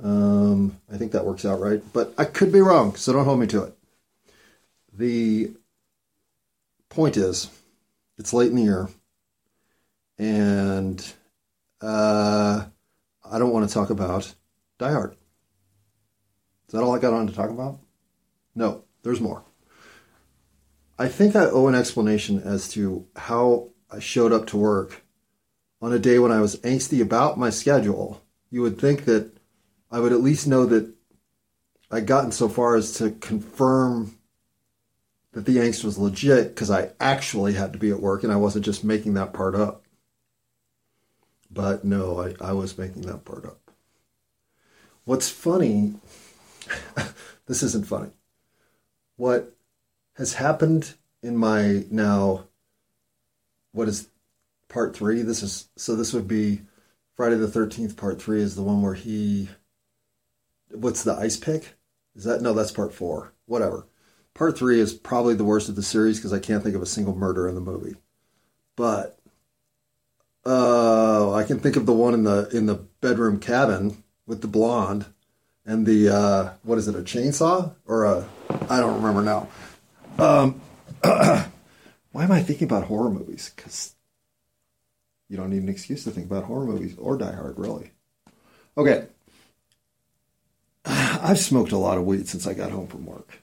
Um, 0.03 0.79
I 0.93 0.97
think 0.97 1.13
that 1.13 1.25
works 1.25 1.45
out 1.45 1.61
right, 1.61 1.81
but 1.93 2.13
I 2.19 2.25
could 2.25 2.53
be 2.53 2.61
wrong, 2.61 2.95
so 2.97 3.13
don't 3.13 3.25
hold 3.25 3.39
me 3.41 3.47
to 3.49 3.63
it. 3.65 3.75
The 4.93 5.53
point 6.91 7.17
is, 7.17 7.49
it's 8.19 8.33
late 8.35 8.51
in 8.51 8.57
the 8.57 8.63
year, 8.63 8.89
and 10.19 11.13
uh, 11.81 12.67
I 13.25 13.39
don't 13.39 13.53
want 13.53 13.69
to 13.69 13.73
talk 13.73 13.91
about 13.91 14.35
Die 14.79 14.91
Hard. 14.91 15.17
Is 16.67 16.73
that 16.73 16.83
all 16.83 16.95
I 16.95 16.99
got 16.99 17.13
on 17.13 17.27
to 17.27 17.35
talk 17.35 17.51
about? 17.51 17.79
No, 18.55 18.85
there's 19.03 19.21
more. 19.21 19.45
I 20.99 21.09
think 21.09 21.35
I 21.35 21.47
owe 21.47 21.69
an 21.69 21.75
explanation 21.75 22.41
as 22.43 22.69
to 22.71 23.07
how 23.17 23.71
I 23.91 23.99
showed 23.99 24.33
up 24.33 24.47
to 24.49 24.57
work 24.57 25.05
on 25.81 25.93
a 25.93 25.99
day 25.99 26.19
when 26.19 26.33
I 26.33 26.41
was 26.41 26.57
angsty 26.61 27.03
about 27.03 27.39
my 27.39 27.51
schedule. 27.51 28.23
You 28.51 28.63
would 28.63 28.81
think 28.81 29.05
that 29.07 29.31
I 29.91 30.01
would 30.01 30.13
at 30.13 30.23
least 30.23 30.47
know 30.47 30.65
that 30.67 30.93
I'd 31.91 32.07
gotten 32.07 32.33
so 32.33 32.49
far 32.49 32.77
as 32.77 32.95
to 32.95 33.11
confirm 33.11 34.17
that 35.33 35.45
the 35.45 35.57
angst 35.57 35.85
was 35.85 35.99
legit 35.99 36.55
because 36.55 36.71
I 36.71 36.91
actually 37.01 37.55
had 37.55 37.73
to 37.73 37.79
be 37.79 37.91
at 37.91 38.01
work 38.01 38.23
and 38.23 38.33
I 38.33 38.37
wasn't 38.37 38.65
just 38.65 38.85
making 38.85 39.15
that 39.15 39.33
part 39.33 39.55
up. 39.55 39.82
But 41.53 41.85
no, 41.85 42.21
I, 42.21 42.35
I 42.41 42.53
was 42.53 42.79
making 42.79 43.03
that 43.03 43.25
part 43.25 43.45
up. 43.45 43.59
What's 45.05 45.29
funny, 45.29 45.95
this 47.47 47.63
isn't 47.63 47.87
funny. 47.87 48.11
What 49.17 49.55
has 50.17 50.35
happened 50.35 50.95
in 51.23 51.37
my 51.37 51.85
now, 51.91 52.45
what 53.73 53.89
is 53.89 54.09
part 54.69 54.97
three? 54.97 55.23
This 55.23 55.43
is, 55.43 55.69
so 55.77 55.95
this 55.95 56.13
would 56.13 56.29
be 56.29 56.63
Friday 57.17 57.37
the 57.37 57.47
13th, 57.47 57.97
part 57.97 58.21
three 58.23 58.41
is 58.41 58.57
the 58.57 58.63
one 58.63 58.81
where 58.81 58.95
he, 58.95 59.49
what's 60.71 61.05
the 61.05 61.15
ice 61.15 61.37
pick? 61.37 61.75
Is 62.15 62.25
that, 62.25 62.41
no, 62.43 62.53
that's 62.55 62.73
part 62.73 62.95
four. 62.95 63.33
Whatever. 63.47 63.87
Part 64.35 64.57
three 64.57 64.81
is 64.81 64.95
probably 64.95 65.35
the 65.35 65.45
worst 65.45 65.69
of 65.69 65.77
the 65.77 65.83
series 65.83 66.19
because 66.19 66.33
I 66.33 66.39
can't 66.39 66.63
think 66.63 66.75
of 66.75 66.83
a 66.83 66.87
single 66.87 67.15
murder 67.15 67.49
in 67.49 67.55
the 67.55 67.61
movie. 67.61 67.97
But 68.77 69.19
uh, 70.45 71.33
I 71.33 71.45
can 71.45 71.59
think 71.59 71.77
of 71.77 71.87
the 71.87 71.93
one 71.93 72.15
in 72.15 72.25
the 72.25 72.49
in 72.53 72.67
the 72.67 72.75
bedroom 73.01 73.39
cabin 73.39 74.03
with 74.27 74.41
the 74.41 74.49
blonde 74.49 75.07
and 75.65 75.87
the 75.87 76.09
uh, 76.09 76.51
what 76.63 76.79
is 76.79 76.89
it? 76.89 76.97
A 76.97 77.01
chainsaw 77.01 77.75
or 77.87 78.05
a 78.05 78.27
I 78.69 78.81
don't 78.81 79.03
remember 79.03 79.23
now. 79.23 79.49
Um, 80.19 80.61
why 81.03 82.25
am 82.25 82.33
I 82.33 82.43
thinking 82.43 82.67
about 82.67 82.85
horror 82.85 83.11
movies? 83.11 83.53
Because 83.55 83.95
you 85.29 85.37
don't 85.37 85.51
need 85.51 85.63
an 85.63 85.69
excuse 85.69 86.05
to 86.05 86.11
think 86.11 86.27
about 86.27 86.45
horror 86.45 86.67
movies 86.67 86.95
or 86.99 87.17
Die 87.17 87.33
Hard, 87.33 87.59
really. 87.59 87.91
Okay, 88.77 89.07
I've 90.85 91.39
smoked 91.39 91.73
a 91.73 91.79
lot 91.79 91.99
of 91.99 92.05
weed 92.05 92.29
since 92.29 92.47
I 92.47 92.55
got 92.55 92.71
home 92.71 92.89
from 92.89 93.07
work. 93.07 93.43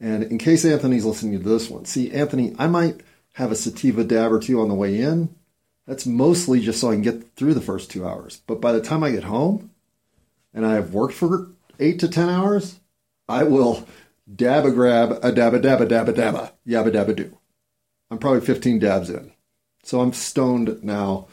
And 0.00 0.24
in 0.24 0.38
case 0.38 0.64
Anthony's 0.64 1.04
listening 1.04 1.38
to 1.38 1.48
this 1.48 1.70
one, 1.70 1.84
see, 1.84 2.10
Anthony, 2.12 2.54
I 2.58 2.66
might 2.66 3.00
have 3.34 3.52
a 3.52 3.56
sativa 3.56 4.04
dab 4.04 4.32
or 4.32 4.40
two 4.40 4.60
on 4.60 4.68
the 4.68 4.74
way 4.74 5.00
in, 5.00 5.34
that's 5.86 6.06
mostly 6.06 6.60
just 6.60 6.80
so 6.80 6.90
I 6.90 6.94
can 6.94 7.02
get 7.02 7.34
through 7.36 7.54
the 7.54 7.60
first 7.60 7.90
two 7.90 8.06
hours. 8.06 8.40
But 8.46 8.60
by 8.60 8.72
the 8.72 8.80
time 8.80 9.04
I 9.04 9.10
get 9.10 9.24
home 9.24 9.70
and 10.52 10.64
I 10.64 10.74
have 10.74 10.94
worked 10.94 11.14
for 11.14 11.48
eight 11.78 11.98
to 12.00 12.08
10 12.08 12.28
hours, 12.28 12.80
I 13.28 13.44
will 13.44 13.86
dab 14.32 14.64
a 14.64 14.70
grab, 14.70 15.18
a 15.22 15.32
dab 15.32 15.54
a 15.54 15.58
dab 15.58 15.80
a 15.80 15.86
dab 15.86 16.08
a 16.08 16.12
dabba, 16.12 16.52
yabba 16.66 16.92
dabba 16.92 17.14
do. 17.14 17.38
I'm 18.10 18.18
probably 18.18 18.40
15 18.40 18.78
dabs 18.78 19.10
in. 19.10 19.32
So 19.82 20.00
I'm 20.00 20.12
stoned 20.12 20.82
now, 20.82 21.26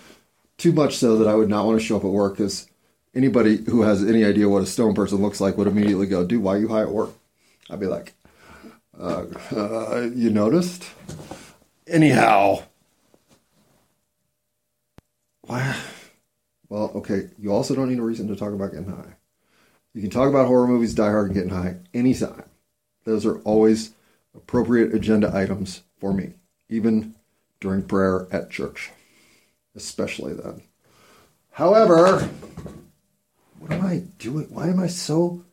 too 0.57 0.73
much 0.73 0.97
so 0.97 1.17
that 1.17 1.27
I 1.27 1.35
would 1.35 1.49
not 1.49 1.65
want 1.65 1.79
to 1.79 1.85
show 1.85 1.97
up 1.97 2.03
at 2.03 2.09
work 2.09 2.33
because 2.33 2.67
anybody 3.15 3.57
who 3.57 3.83
has 3.83 4.03
any 4.03 4.25
idea 4.25 4.49
what 4.49 4.63
a 4.63 4.65
stone 4.65 4.93
person 4.93 5.19
looks 5.19 5.39
like 5.39 5.57
would 5.57 5.67
immediately 5.67 6.07
go, 6.07 6.25
dude, 6.25 6.43
why 6.43 6.55
are 6.55 6.59
you 6.59 6.67
high 6.67 6.81
at 6.81 6.91
work? 6.91 7.11
I'd 7.69 7.79
be 7.79 7.87
like, 7.87 8.13
uh, 8.99 9.25
uh, 9.55 10.09
you 10.13 10.29
noticed? 10.29 10.85
Anyhow, 11.87 12.63
Well, 16.69 16.89
okay. 16.95 17.27
You 17.37 17.51
also 17.51 17.75
don't 17.75 17.89
need 17.89 17.99
a 17.99 18.01
reason 18.01 18.29
to 18.29 18.35
talk 18.37 18.53
about 18.53 18.71
getting 18.71 18.89
high. 18.89 19.15
You 19.93 19.99
can 19.99 20.09
talk 20.09 20.29
about 20.29 20.47
horror 20.47 20.67
movies, 20.67 20.93
Die 20.93 21.03
Hard, 21.03 21.25
and 21.25 21.35
getting 21.35 21.49
high 21.49 21.79
anytime. 21.93 22.45
Those 23.03 23.25
are 23.25 23.39
always 23.39 23.91
appropriate 24.33 24.93
agenda 24.93 25.35
items 25.35 25.81
for 25.99 26.13
me, 26.13 26.35
even 26.69 27.15
during 27.59 27.83
prayer 27.83 28.25
at 28.31 28.49
church, 28.49 28.91
especially 29.75 30.33
then. 30.33 30.61
However, 31.51 32.29
what 33.59 33.71
am 33.73 33.85
I 33.85 34.03
doing? 34.17 34.45
Why 34.45 34.69
am 34.69 34.79
I 34.79 34.87
so. 34.87 35.43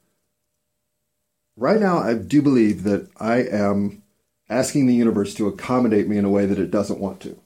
Right 1.57 1.81
now, 1.81 1.99
I 1.99 2.14
do 2.14 2.40
believe 2.40 2.85
that 2.85 3.09
I 3.19 3.38
am 3.38 4.05
asking 4.49 4.87
the 4.87 4.95
universe 4.95 5.35
to 5.35 5.49
accommodate 5.49 6.07
me 6.07 6.17
in 6.17 6.25
a 6.25 6.31
way 6.31 6.47
that 6.47 6.61
it 6.61 6.71
doesn't 6.71 7.00
want 7.00 7.19
to. 7.23 7.40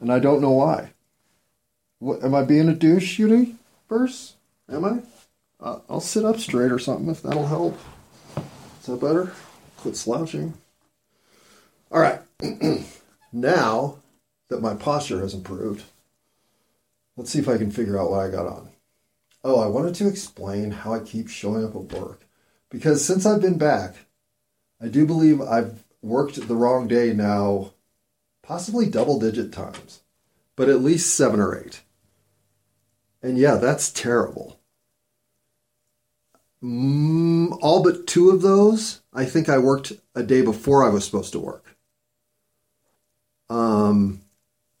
And 0.00 0.12
I 0.12 0.18
don't 0.18 0.42
know 0.42 0.50
why. 0.50 0.90
What, 2.00 2.22
am 2.22 2.34
I 2.34 2.44
being 2.44 2.68
a 2.68 2.74
douche, 2.74 3.18
universe? 3.18 4.34
Am 4.70 4.84
I? 4.84 5.00
Uh, 5.60 5.80
I'll 5.88 6.00
sit 6.00 6.24
up 6.24 6.38
straight 6.38 6.70
or 6.70 6.78
something 6.78 7.08
if 7.08 7.22
that'll 7.22 7.46
help. 7.46 7.78
Is 8.80 8.86
that 8.86 9.00
better? 9.00 9.32
Quit 9.78 9.96
slouching. 9.96 10.54
All 11.90 12.00
right. 12.00 12.20
now 13.32 13.98
that 14.48 14.62
my 14.62 14.74
posture 14.74 15.20
has 15.20 15.34
improved, 15.34 15.84
let's 17.16 17.30
see 17.30 17.40
if 17.40 17.48
I 17.48 17.58
can 17.58 17.72
figure 17.72 17.98
out 17.98 18.10
what 18.10 18.20
I 18.20 18.30
got 18.30 18.46
on. 18.46 18.70
Oh, 19.42 19.60
I 19.60 19.66
wanted 19.66 19.94
to 19.96 20.08
explain 20.08 20.70
how 20.70 20.94
I 20.94 21.00
keep 21.00 21.28
showing 21.28 21.64
up 21.64 21.74
at 21.74 21.98
work. 21.98 22.20
Because 22.70 23.04
since 23.04 23.26
I've 23.26 23.40
been 23.40 23.58
back, 23.58 23.94
I 24.80 24.86
do 24.88 25.06
believe 25.06 25.40
I've 25.40 25.82
worked 26.02 26.46
the 26.46 26.54
wrong 26.54 26.86
day 26.86 27.12
now, 27.12 27.72
possibly 28.42 28.88
double 28.88 29.18
digit 29.18 29.52
times, 29.52 30.02
but 30.54 30.68
at 30.68 30.82
least 30.82 31.14
seven 31.14 31.40
or 31.40 31.58
eight. 31.58 31.82
And 33.22 33.36
yeah, 33.36 33.56
that's 33.56 33.90
terrible. 33.90 34.58
Mm, 36.62 37.56
all 37.60 37.82
but 37.82 38.06
two 38.06 38.30
of 38.30 38.42
those, 38.42 39.00
I 39.12 39.24
think 39.24 39.48
I 39.48 39.58
worked 39.58 39.92
a 40.14 40.22
day 40.22 40.42
before 40.42 40.84
I 40.84 40.88
was 40.88 41.04
supposed 41.04 41.32
to 41.32 41.40
work. 41.40 41.76
Um, 43.48 44.20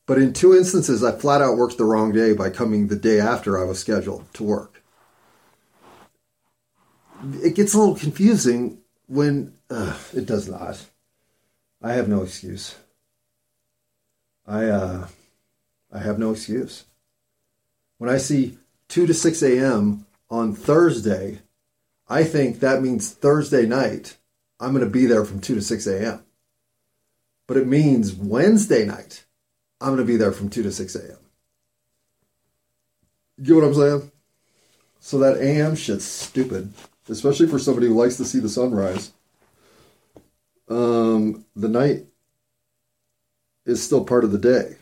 but 0.06 0.18
in 0.18 0.32
two 0.32 0.56
instances, 0.56 1.04
I 1.04 1.12
flat 1.12 1.42
out 1.42 1.56
worked 1.56 1.78
the 1.78 1.84
wrong 1.84 2.12
day 2.12 2.32
by 2.32 2.50
coming 2.50 2.88
the 2.88 2.96
day 2.96 3.20
after 3.20 3.58
I 3.58 3.64
was 3.64 3.78
scheduled 3.78 4.32
to 4.34 4.42
work. 4.42 4.82
It 7.42 7.54
gets 7.54 7.74
a 7.74 7.78
little 7.78 7.96
confusing 7.96 8.78
when 9.06 9.52
uh, 9.70 9.96
it 10.14 10.26
does 10.26 10.48
not. 10.48 10.84
I 11.82 11.92
have 11.92 12.08
no 12.08 12.22
excuse. 12.22 12.76
I 14.46 14.64
uh, 14.66 15.08
I 15.92 15.98
have 15.98 16.18
no 16.18 16.32
excuse. 16.32 16.84
When 17.98 18.08
I 18.08 18.18
see 18.18 18.58
2 18.88 19.06
to 19.06 19.14
6 19.14 19.42
a.m. 19.42 20.06
on 20.30 20.54
Thursday, 20.54 21.40
I 22.08 22.24
think 22.24 22.60
that 22.60 22.80
means 22.80 23.12
Thursday 23.12 23.66
night, 23.66 24.16
I'm 24.58 24.72
going 24.72 24.84
to 24.84 24.90
be 24.90 25.04
there 25.04 25.24
from 25.24 25.40
2 25.40 25.56
to 25.56 25.62
6 25.62 25.86
a.m. 25.86 26.24
But 27.46 27.56
it 27.56 27.66
means 27.66 28.14
Wednesday 28.14 28.84
night, 28.84 29.24
I'm 29.80 29.88
going 29.88 29.98
to 29.98 30.04
be 30.04 30.16
there 30.16 30.32
from 30.32 30.48
2 30.48 30.62
to 30.62 30.72
6 30.72 30.94
a.m. 30.94 31.18
You 33.36 33.44
get 33.44 33.54
what 33.54 33.64
I'm 33.64 33.74
saying? 33.74 34.12
So 35.00 35.18
that 35.18 35.38
AM 35.38 35.76
shit's 35.76 36.04
stupid, 36.04 36.72
especially 37.08 37.46
for 37.46 37.58
somebody 37.58 37.86
who 37.88 37.94
likes 37.94 38.16
to 38.16 38.24
see 38.24 38.40
the 38.40 38.48
sunrise. 38.48 39.12
Um, 40.68 41.44
the 41.54 41.68
night 41.68 42.06
is 43.64 43.82
still 43.82 44.04
part 44.04 44.24
of 44.24 44.32
the 44.32 44.38
day 44.38 44.77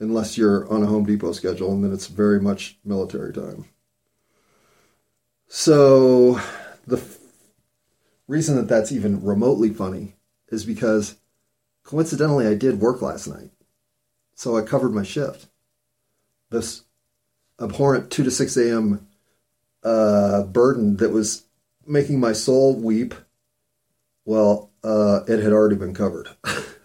unless 0.00 0.36
you're 0.36 0.70
on 0.72 0.82
a 0.82 0.86
Home 0.86 1.04
Depot 1.04 1.32
schedule, 1.32 1.72
and 1.72 1.82
then 1.84 1.92
it's 1.92 2.06
very 2.06 2.40
much 2.40 2.78
military 2.84 3.32
time. 3.32 3.66
So 5.48 6.40
the 6.86 6.98
f- 6.98 7.18
reason 8.28 8.56
that 8.56 8.68
that's 8.68 8.92
even 8.92 9.24
remotely 9.24 9.70
funny 9.70 10.14
is 10.48 10.64
because 10.64 11.16
coincidentally 11.84 12.46
I 12.46 12.54
did 12.54 12.80
work 12.80 13.00
last 13.00 13.26
night. 13.26 13.50
So 14.34 14.56
I 14.56 14.62
covered 14.62 14.92
my 14.92 15.02
shift. 15.02 15.46
This 16.50 16.82
abhorrent 17.60 18.10
2 18.10 18.24
to 18.24 18.30
6 18.30 18.56
a.m. 18.56 19.06
Uh, 19.82 20.42
burden 20.42 20.96
that 20.96 21.10
was 21.10 21.44
making 21.86 22.20
my 22.20 22.32
soul 22.32 22.74
weep, 22.74 23.14
well, 24.24 24.70
uh, 24.82 25.20
it 25.28 25.42
had 25.42 25.52
already 25.52 25.76
been 25.76 25.94
covered. 25.94 26.28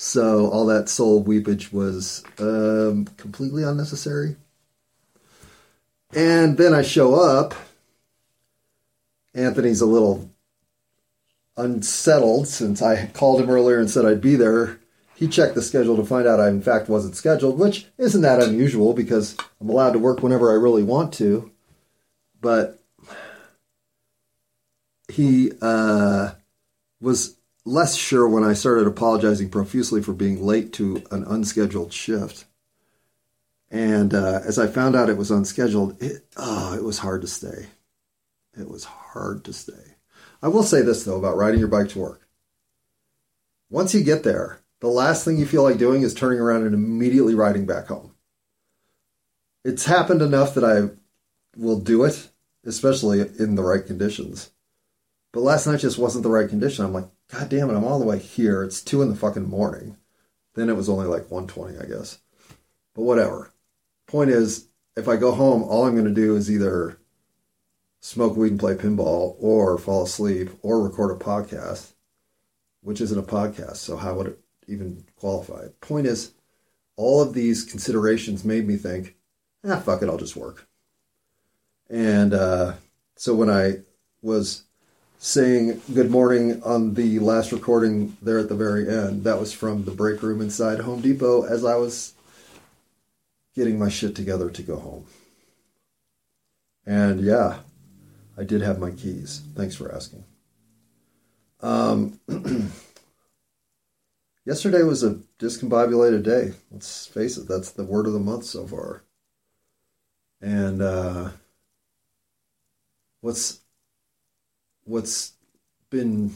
So 0.00 0.48
all 0.50 0.64
that 0.66 0.88
soul 0.88 1.24
weepage 1.24 1.72
was 1.72 2.22
um, 2.38 3.06
completely 3.16 3.64
unnecessary. 3.64 4.36
And 6.14 6.56
then 6.56 6.72
I 6.72 6.82
show 6.82 7.16
up. 7.16 7.52
Anthony's 9.34 9.80
a 9.80 9.86
little 9.86 10.30
unsettled 11.56 12.46
since 12.46 12.80
I 12.80 13.08
called 13.08 13.40
him 13.40 13.50
earlier 13.50 13.80
and 13.80 13.90
said 13.90 14.06
I'd 14.06 14.20
be 14.20 14.36
there. 14.36 14.78
he 15.16 15.26
checked 15.26 15.56
the 15.56 15.62
schedule 15.62 15.96
to 15.96 16.04
find 16.04 16.28
out 16.28 16.38
I, 16.38 16.46
in 16.46 16.62
fact, 16.62 16.88
wasn't 16.88 17.16
scheduled, 17.16 17.58
which 17.58 17.88
isn't 17.98 18.22
that 18.22 18.40
unusual 18.40 18.92
because 18.94 19.36
I'm 19.60 19.68
allowed 19.68 19.94
to 19.94 19.98
work 19.98 20.22
whenever 20.22 20.52
I 20.52 20.62
really 20.62 20.84
want 20.84 21.12
to. 21.14 21.50
But 22.40 22.78
he 25.08 25.50
uh, 25.60 26.34
was 27.00 27.37
less 27.68 27.96
sure 27.96 28.26
when 28.26 28.44
I 28.44 28.54
started 28.54 28.86
apologizing 28.86 29.50
profusely 29.50 30.02
for 30.02 30.14
being 30.14 30.42
late 30.42 30.72
to 30.74 31.02
an 31.10 31.24
unscheduled 31.24 31.92
shift. 31.92 32.46
And 33.70 34.14
uh, 34.14 34.40
as 34.46 34.58
I 34.58 34.66
found 34.66 34.96
out 34.96 35.10
it 35.10 35.18
was 35.18 35.30
unscheduled, 35.30 36.02
it, 36.02 36.24
oh, 36.36 36.74
it 36.74 36.82
was 36.82 36.98
hard 36.98 37.20
to 37.20 37.26
stay. 37.26 37.66
It 38.58 38.68
was 38.68 38.84
hard 38.84 39.44
to 39.44 39.52
stay. 39.52 39.96
I 40.42 40.48
will 40.48 40.62
say 40.62 40.80
this, 40.80 41.04
though, 41.04 41.18
about 41.18 41.36
riding 41.36 41.60
your 41.60 41.68
bike 41.68 41.90
to 41.90 41.98
work. 41.98 42.26
Once 43.68 43.94
you 43.94 44.02
get 44.02 44.22
there, 44.22 44.60
the 44.80 44.88
last 44.88 45.24
thing 45.24 45.36
you 45.36 45.44
feel 45.44 45.62
like 45.62 45.76
doing 45.76 46.02
is 46.02 46.14
turning 46.14 46.40
around 46.40 46.64
and 46.64 46.74
immediately 46.74 47.34
riding 47.34 47.66
back 47.66 47.88
home. 47.88 48.14
It's 49.64 49.84
happened 49.84 50.22
enough 50.22 50.54
that 50.54 50.64
I 50.64 50.94
will 51.54 51.80
do 51.80 52.04
it, 52.04 52.30
especially 52.64 53.20
in 53.20 53.56
the 53.56 53.62
right 53.62 53.84
conditions. 53.84 54.50
But 55.32 55.40
last 55.40 55.66
night 55.66 55.80
just 55.80 55.98
wasn't 55.98 56.22
the 56.22 56.30
right 56.30 56.48
condition. 56.48 56.84
I'm 56.84 56.94
like, 56.94 57.08
God 57.32 57.48
damn 57.48 57.70
it, 57.70 57.74
I'm 57.74 57.84
all 57.84 57.98
the 57.98 58.06
way 58.06 58.18
here. 58.18 58.62
It's 58.62 58.82
two 58.82 59.02
in 59.02 59.08
the 59.08 59.16
fucking 59.16 59.48
morning. 59.48 59.96
Then 60.54 60.68
it 60.68 60.76
was 60.76 60.88
only 60.88 61.06
like 61.06 61.30
120, 61.30 61.78
I 61.78 61.86
guess. 61.88 62.20
But 62.94 63.02
whatever. 63.02 63.52
Point 64.06 64.30
is, 64.30 64.68
if 64.96 65.08
I 65.08 65.16
go 65.16 65.32
home, 65.32 65.62
all 65.62 65.86
I'm 65.86 65.94
going 65.94 66.04
to 66.06 66.10
do 66.10 66.36
is 66.36 66.50
either 66.50 66.98
smoke 68.00 68.36
weed 68.36 68.52
and 68.52 68.60
play 68.60 68.74
pinball 68.74 69.36
or 69.38 69.76
fall 69.78 70.04
asleep 70.04 70.50
or 70.62 70.82
record 70.82 71.10
a 71.10 71.22
podcast, 71.22 71.92
which 72.80 73.00
isn't 73.00 73.18
a 73.18 73.22
podcast. 73.22 73.76
So 73.76 73.96
how 73.96 74.14
would 74.14 74.28
it 74.28 74.40
even 74.68 75.04
qualify. 75.16 75.66
Point 75.80 76.06
is, 76.06 76.32
all 76.96 77.22
of 77.22 77.34
these 77.34 77.64
considerations 77.64 78.44
made 78.44 78.66
me 78.66 78.76
think, 78.76 79.16
ah, 79.64 79.80
fuck 79.80 80.02
it, 80.02 80.08
I'll 80.08 80.18
just 80.18 80.36
work. 80.36 80.68
And 81.88 82.34
uh, 82.34 82.74
so 83.16 83.34
when 83.34 83.50
I 83.50 83.78
was 84.20 84.64
saying 85.18 85.82
good 85.92 86.10
morning 86.10 86.62
on 86.62 86.94
the 86.94 87.18
last 87.18 87.52
recording 87.52 88.16
there 88.22 88.38
at 88.38 88.48
the 88.48 88.54
very 88.54 88.88
end, 88.88 89.24
that 89.24 89.38
was 89.38 89.52
from 89.52 89.84
the 89.84 89.90
break 89.90 90.22
room 90.22 90.40
inside 90.40 90.80
Home 90.80 91.00
Depot 91.00 91.42
as 91.42 91.64
I 91.64 91.76
was 91.76 92.14
getting 93.54 93.78
my 93.78 93.88
shit 93.88 94.14
together 94.14 94.48
to 94.50 94.62
go 94.62 94.76
home. 94.76 95.06
And 96.86 97.20
yeah, 97.20 97.58
I 98.36 98.44
did 98.44 98.62
have 98.62 98.78
my 98.78 98.92
keys. 98.92 99.42
Thanks 99.54 99.74
for 99.74 99.92
asking. 99.92 100.24
Um, 101.60 102.20
Yesterday 104.48 104.82
was 104.82 105.02
a 105.02 105.18
discombobulated 105.38 106.22
day. 106.22 106.54
Let's 106.70 107.06
face 107.06 107.36
it, 107.36 107.46
that's 107.46 107.70
the 107.72 107.84
word 107.84 108.06
of 108.06 108.14
the 108.14 108.18
month 108.18 108.44
so 108.44 108.66
far. 108.66 109.02
And 110.40 110.80
uh, 110.80 111.32
what's 113.20 113.60
what's 114.88 115.34
been 115.90 116.34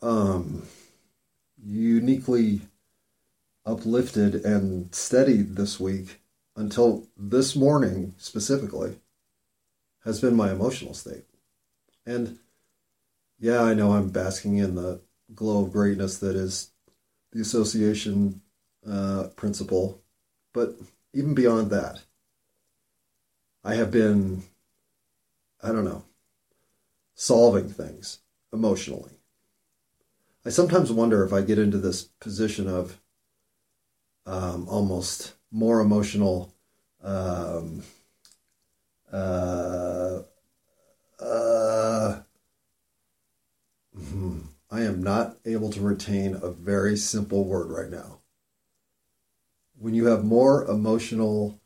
um, 0.00 0.66
uniquely 1.62 2.62
uplifted 3.66 4.34
and 4.36 4.94
steadied 4.94 5.56
this 5.56 5.78
week 5.78 6.20
until 6.56 7.06
this 7.16 7.54
morning 7.54 8.14
specifically 8.16 8.96
has 10.04 10.20
been 10.20 10.34
my 10.34 10.50
emotional 10.50 10.94
state. 10.94 11.24
And 12.06 12.38
yeah, 13.38 13.62
I 13.62 13.74
know 13.74 13.92
I'm 13.92 14.08
basking 14.08 14.56
in 14.56 14.74
the 14.74 15.02
glow 15.34 15.64
of 15.64 15.72
greatness 15.72 16.18
that 16.18 16.34
is 16.34 16.70
the 17.32 17.42
association 17.42 18.40
uh, 18.90 19.28
principle. 19.36 20.00
But 20.54 20.74
even 21.12 21.34
beyond 21.34 21.70
that, 21.70 22.00
I 23.62 23.74
have 23.74 23.90
been, 23.90 24.44
I 25.62 25.68
don't 25.68 25.84
know, 25.84 26.04
solving 27.18 27.68
things 27.68 28.20
emotionally. 28.52 29.18
I 30.46 30.50
sometimes 30.50 30.92
wonder 30.92 31.24
if 31.24 31.32
I 31.32 31.42
get 31.42 31.58
into 31.58 31.78
this 31.78 32.04
position 32.20 32.68
of 32.68 33.00
um, 34.24 34.68
almost 34.68 35.34
more 35.50 35.80
emotional 35.80 36.54
um, 37.02 37.82
uh, 39.12 40.20
uh, 41.18 42.20
hmm, 43.96 44.38
I 44.70 44.82
am 44.82 45.02
not 45.02 45.38
able 45.44 45.70
to 45.70 45.80
retain 45.80 46.38
a 46.40 46.50
very 46.50 46.96
simple 46.96 47.44
word 47.44 47.72
right 47.72 47.90
now. 47.90 48.20
When 49.76 49.94
you 49.94 50.06
have 50.06 50.24
more 50.24 50.64
emotional 50.66 51.60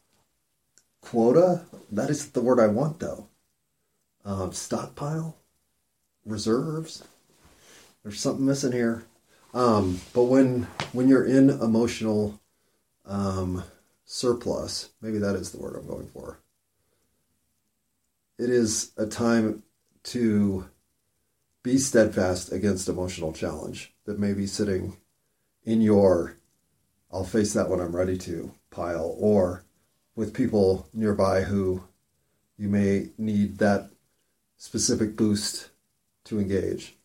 quota, 1.02 1.66
that 1.90 2.08
is 2.08 2.30
the 2.30 2.40
word 2.40 2.58
I 2.58 2.68
want 2.68 3.00
though. 3.00 3.28
Um, 4.24 4.52
stockpile, 4.52 5.36
reserves. 6.24 7.02
There's 8.02 8.20
something 8.20 8.44
missing 8.44 8.72
here. 8.72 9.04
Um, 9.54 10.00
but 10.14 10.24
when 10.24 10.66
when 10.92 11.08
you're 11.08 11.26
in 11.26 11.50
emotional 11.50 12.40
um, 13.04 13.64
surplus, 14.04 14.90
maybe 15.00 15.18
that 15.18 15.34
is 15.34 15.52
the 15.52 15.58
word 15.58 15.76
I'm 15.76 15.86
going 15.86 16.08
for. 16.08 16.38
It 18.38 18.50
is 18.50 18.92
a 18.96 19.06
time 19.06 19.62
to 20.04 20.68
be 21.62 21.78
steadfast 21.78 22.50
against 22.50 22.88
emotional 22.88 23.32
challenge 23.32 23.94
that 24.04 24.18
may 24.18 24.32
be 24.32 24.46
sitting 24.46 24.96
in 25.64 25.80
your 25.80 26.36
I'll 27.12 27.24
face 27.24 27.52
that 27.52 27.68
when 27.68 27.80
I'm 27.80 27.94
ready 27.94 28.16
to 28.18 28.52
pile, 28.70 29.14
or 29.18 29.64
with 30.16 30.32
people 30.32 30.88
nearby 30.94 31.42
who 31.42 31.84
you 32.56 32.68
may 32.68 33.10
need 33.18 33.58
that 33.58 33.90
specific 34.56 35.14
boost 35.14 35.68
to 36.24 36.38
engage. 36.38 36.96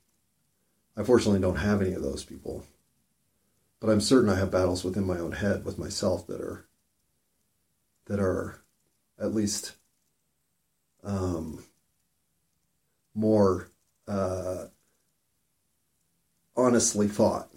I 0.95 1.03
fortunately 1.03 1.39
don't 1.39 1.57
have 1.57 1.81
any 1.81 1.93
of 1.93 2.01
those 2.01 2.23
people, 2.23 2.65
but 3.79 3.89
I'm 3.89 4.01
certain 4.01 4.29
I 4.29 4.35
have 4.35 4.51
battles 4.51 4.83
within 4.83 5.05
my 5.05 5.19
own 5.19 5.33
head 5.33 5.65
with 5.65 5.77
myself 5.77 6.25
that 6.27 6.41
are 6.41 6.65
that 8.05 8.19
are 8.19 8.61
at 9.19 9.33
least 9.33 9.73
um, 11.03 11.63
more 13.13 13.69
uh, 14.07 14.65
honestly 16.55 17.07
fought 17.07 17.49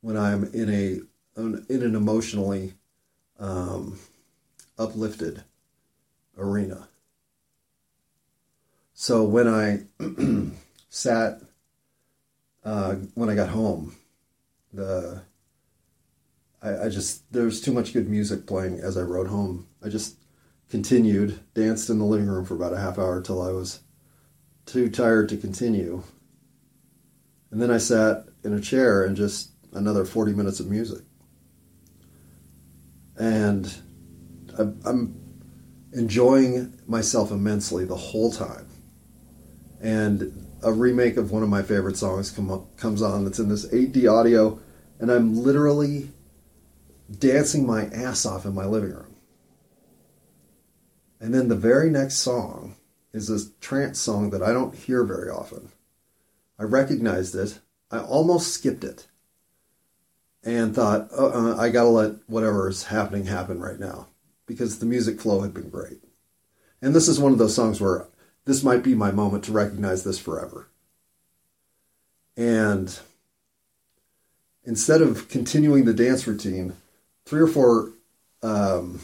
when 0.00 0.16
I'm 0.16 0.44
in 0.52 0.70
a 0.70 1.00
in 1.36 1.64
an 1.68 1.94
emotionally 1.94 2.74
um, 3.38 3.98
uplifted 4.78 5.42
arena. 6.38 6.88
So 8.92 9.24
when 9.24 9.48
I 9.48 9.84
sat 10.94 11.40
uh, 12.62 12.94
when 13.14 13.28
I 13.28 13.34
got 13.34 13.48
home, 13.48 13.96
the 14.72 15.22
I, 16.62 16.84
I 16.84 16.88
just 16.88 17.30
there's 17.32 17.60
too 17.60 17.72
much 17.72 17.92
good 17.92 18.08
music 18.08 18.46
playing 18.46 18.78
as 18.78 18.96
I 18.96 19.02
rode 19.02 19.26
home. 19.26 19.66
I 19.84 19.88
just 19.88 20.16
continued, 20.70 21.40
danced 21.52 21.90
in 21.90 21.98
the 21.98 22.04
living 22.04 22.28
room 22.28 22.44
for 22.44 22.54
about 22.54 22.72
a 22.72 22.78
half 22.78 22.96
hour 22.96 23.20
till 23.20 23.42
I 23.42 23.50
was 23.50 23.80
too 24.66 24.88
tired 24.88 25.28
to 25.30 25.36
continue. 25.36 26.04
And 27.50 27.60
then 27.60 27.72
I 27.72 27.78
sat 27.78 28.26
in 28.44 28.54
a 28.54 28.60
chair 28.60 29.04
and 29.04 29.16
just 29.16 29.50
another 29.72 30.04
40 30.04 30.32
minutes 30.32 30.60
of 30.60 30.68
music. 30.68 31.02
And 33.16 33.72
I'm 34.56 35.20
enjoying 35.92 36.80
myself 36.86 37.32
immensely 37.32 37.84
the 37.84 37.96
whole 37.96 38.30
time. 38.32 38.68
And 39.80 40.43
a 40.64 40.72
remake 40.72 41.16
of 41.16 41.30
one 41.30 41.42
of 41.42 41.48
my 41.48 41.62
favorite 41.62 41.96
songs 41.96 42.30
come 42.30 42.50
up, 42.50 42.76
comes 42.76 43.02
on 43.02 43.24
that's 43.24 43.38
in 43.38 43.48
this 43.48 43.66
8D 43.66 44.10
audio, 44.10 44.58
and 44.98 45.10
I'm 45.10 45.36
literally 45.36 46.10
dancing 47.18 47.66
my 47.66 47.86
ass 47.86 48.24
off 48.24 48.44
in 48.46 48.54
my 48.54 48.64
living 48.64 48.92
room. 48.92 49.14
And 51.20 51.34
then 51.34 51.48
the 51.48 51.56
very 51.56 51.90
next 51.90 52.16
song 52.16 52.76
is 53.12 53.28
this 53.28 53.50
trance 53.60 53.98
song 53.98 54.30
that 54.30 54.42
I 54.42 54.52
don't 54.52 54.74
hear 54.74 55.04
very 55.04 55.30
often. 55.30 55.70
I 56.58 56.64
recognized 56.64 57.34
it. 57.34 57.60
I 57.90 57.98
almost 58.00 58.52
skipped 58.52 58.84
it 58.84 59.06
and 60.42 60.74
thought, 60.74 61.08
uh, 61.16 61.56
I 61.56 61.70
gotta 61.70 61.88
let 61.88 62.16
whatever 62.26 62.68
is 62.68 62.84
happening 62.84 63.26
happen 63.26 63.60
right 63.60 63.78
now 63.78 64.08
because 64.46 64.78
the 64.78 64.86
music 64.86 65.20
flow 65.20 65.40
had 65.40 65.54
been 65.54 65.70
great. 65.70 66.00
And 66.82 66.94
this 66.94 67.08
is 67.08 67.18
one 67.18 67.32
of 67.32 67.38
those 67.38 67.54
songs 67.54 67.80
where 67.80 68.08
this 68.44 68.62
might 68.62 68.82
be 68.82 68.94
my 68.94 69.10
moment 69.10 69.44
to 69.44 69.52
recognize 69.52 70.04
this 70.04 70.18
forever. 70.18 70.68
And 72.36 72.98
instead 74.64 75.00
of 75.02 75.28
continuing 75.28 75.84
the 75.84 75.94
dance 75.94 76.26
routine, 76.26 76.74
three 77.24 77.40
or 77.40 77.46
four 77.46 77.92
um, 78.42 79.00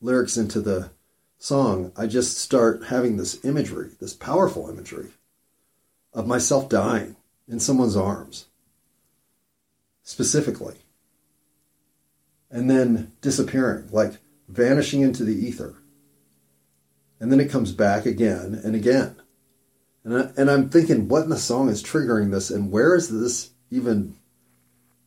lyrics 0.00 0.36
into 0.36 0.60
the 0.60 0.90
song, 1.38 1.92
I 1.96 2.06
just 2.06 2.38
start 2.38 2.84
having 2.88 3.16
this 3.16 3.44
imagery, 3.44 3.90
this 4.00 4.14
powerful 4.14 4.68
imagery 4.68 5.10
of 6.12 6.26
myself 6.26 6.68
dying 6.68 7.16
in 7.46 7.60
someone's 7.60 7.96
arms. 7.96 8.46
specifically. 10.08 10.76
And 12.50 12.70
then 12.70 13.12
disappearing, 13.20 13.90
like 13.92 14.14
vanishing 14.48 15.02
into 15.02 15.22
the 15.22 15.34
ether. 15.34 15.74
And 17.20 17.32
then 17.32 17.40
it 17.40 17.50
comes 17.50 17.72
back 17.72 18.06
again 18.06 18.60
and 18.64 18.74
again. 18.74 19.16
And, 20.04 20.16
I, 20.16 20.30
and 20.36 20.50
I'm 20.50 20.68
thinking, 20.68 21.08
what 21.08 21.24
in 21.24 21.30
the 21.30 21.36
song 21.36 21.68
is 21.68 21.82
triggering 21.82 22.30
this? 22.30 22.50
And 22.50 22.70
where 22.70 22.94
is 22.94 23.08
this 23.08 23.50
even? 23.70 24.16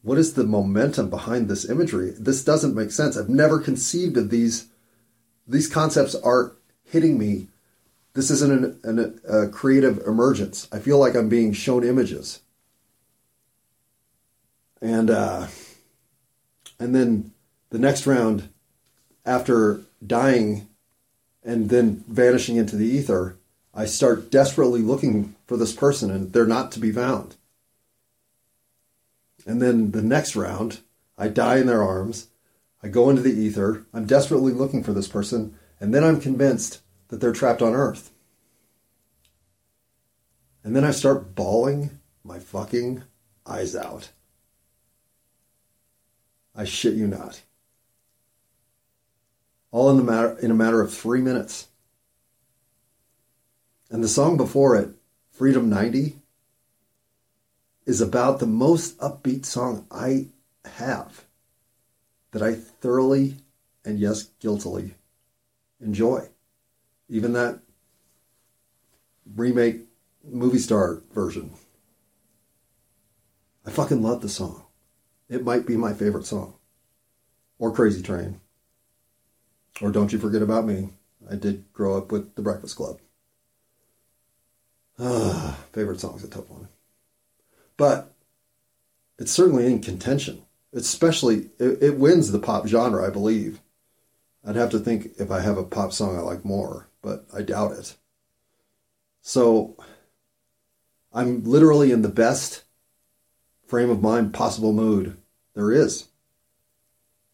What 0.02 0.18
is 0.18 0.34
the 0.34 0.44
momentum 0.44 1.10
behind 1.10 1.48
this 1.48 1.70
imagery? 1.70 2.12
This 2.12 2.44
doesn't 2.44 2.76
make 2.76 2.92
sense. 2.92 3.16
I've 3.18 3.30
never 3.30 3.60
conceived 3.60 4.18
of 4.18 4.30
these. 4.30 4.68
These 5.48 5.68
concepts 5.68 6.16
are 6.16 6.54
hitting 6.84 7.18
me. 7.18 7.48
This 8.14 8.30
isn't 8.30 8.80
an, 8.84 9.00
an, 9.00 9.22
a 9.28 9.48
creative 9.48 10.00
emergence. 10.06 10.68
I 10.72 10.80
feel 10.80 10.98
like 10.98 11.16
I'm 11.16 11.30
being 11.30 11.54
shown 11.54 11.84
images. 11.84 12.42
And 14.82 15.10
uh, 15.10 15.48
and 16.80 16.96
then 16.96 17.32
the 17.70 17.80
next 17.80 18.08
round, 18.08 18.50
after 19.26 19.82
dying 20.06 20.68
and 21.44 21.70
then 21.70 22.04
vanishing 22.08 22.56
into 22.58 22.76
the 22.76 22.88
ether, 22.88 23.38
I 23.74 23.86
start 23.86 24.30
desperately 24.30 24.82
looking 24.82 25.36
for 25.48 25.58
this 25.58 25.74
person 25.74 26.12
and 26.12 26.34
they're 26.34 26.46
not 26.46 26.72
to 26.74 26.80
be 26.80 26.92
found. 26.92 27.36
And 29.46 29.62
then 29.62 29.92
the 29.92 30.02
next 30.02 30.36
round, 30.36 30.82
I 31.18 31.28
die 31.28 31.58
in 31.58 31.68
their 31.68 31.84
arms. 31.84 32.28
I 32.84 32.90
go 32.90 33.10
into 33.10 33.22
the 33.22 33.34
ether. 33.34 33.86
I'm 33.94 34.06
desperately 34.06 34.54
looking 34.54 34.84
for 34.84 34.94
this 34.94 35.08
person. 35.08 35.58
And 35.80 35.94
then 35.94 36.04
I'm 36.04 36.22
convinced 36.22 36.82
that 37.08 37.22
they're 37.22 37.32
trapped 37.32 37.62
on 37.62 37.74
Earth. 37.74 38.12
And 40.64 40.76
then 40.76 40.84
I 40.84 40.92
start 40.92 41.34
bawling 41.34 42.00
my 42.24 42.38
fucking 42.40 43.04
eyes 43.48 43.76
out. 43.76 44.12
I 46.56 46.66
shit 46.66 46.94
you 46.94 47.08
not. 47.08 47.42
All 49.72 49.90
in 49.90 49.98
the 49.98 50.04
matter 50.04 50.38
in 50.40 50.52
a 50.52 50.56
matter 50.56 50.82
of 50.82 50.94
three 50.94 51.22
minutes. 51.22 51.68
And 53.90 54.04
the 54.04 54.08
song 54.08 54.38
before 54.38 54.76
it, 54.76 54.90
Freedom 55.32 55.70
90, 55.70 56.18
is 57.86 58.00
about 58.00 58.40
the 58.40 58.48
most 58.48 58.98
upbeat 59.00 59.46
song 59.46 59.86
I 59.90 60.28
have 60.66 61.26
that 62.32 62.42
I 62.42 62.54
thoroughly 62.54 63.38
and 63.84 64.00
yes, 64.00 64.30
guiltily 64.40 64.96
enjoy. 65.80 66.30
Even 67.10 67.34
that 67.34 67.60
remake 69.36 69.82
movie 70.24 70.60
star 70.60 71.02
version. 71.14 71.52
I 73.66 73.72
fucking 73.72 74.02
love 74.02 74.22
the 74.22 74.30
song. 74.30 74.66
It 75.30 75.44
might 75.44 75.66
be 75.66 75.78
my 75.78 75.94
favorite 75.94 76.26
song. 76.26 76.56
Or 77.60 77.72
Crazy 77.72 78.02
Train. 78.02 78.40
Or 79.82 79.92
Don't 79.92 80.14
You 80.14 80.20
Forget 80.20 80.42
About 80.42 80.66
Me. 80.66 80.90
I 81.30 81.36
did 81.36 81.72
grow 81.74 81.98
up 81.98 82.12
with 82.12 82.36
The 82.36 82.42
Breakfast 82.42 82.76
Club. 82.76 83.00
Ah, 85.00 85.58
favorite 85.74 86.00
song's 86.00 86.24
a 86.24 86.28
tough 86.28 86.50
one. 86.50 86.68
But 87.78 88.14
it's 89.18 89.32
certainly 89.32 89.66
in 89.66 89.82
contention. 89.82 90.44
Especially, 90.74 91.50
it, 91.60 91.82
it 91.82 91.98
wins 91.98 92.32
the 92.32 92.40
pop 92.40 92.68
genre, 92.68 93.06
I 93.06 93.10
believe. 93.10 93.60
I'd 94.46 94.56
have 94.56 94.70
to 94.72 94.80
think 94.80 95.12
if 95.20 95.30
I 95.32 95.42
have 95.42 95.58
a 95.58 95.64
pop 95.64 95.92
song 95.94 96.18
I 96.18 96.22
like 96.22 96.46
more, 96.46 96.88
but 97.02 97.26
I 97.34 97.42
doubt 97.42 97.74
it. 97.74 97.96
So 99.22 99.76
I'm 101.14 101.44
literally 101.44 101.92
in 101.92 102.02
the 102.02 102.10
best 102.10 102.64
frame 103.68 103.90
of 103.90 104.02
mind 104.02 104.34
possible 104.34 104.74
mood 104.74 105.18
there 105.54 105.72
is. 105.72 106.08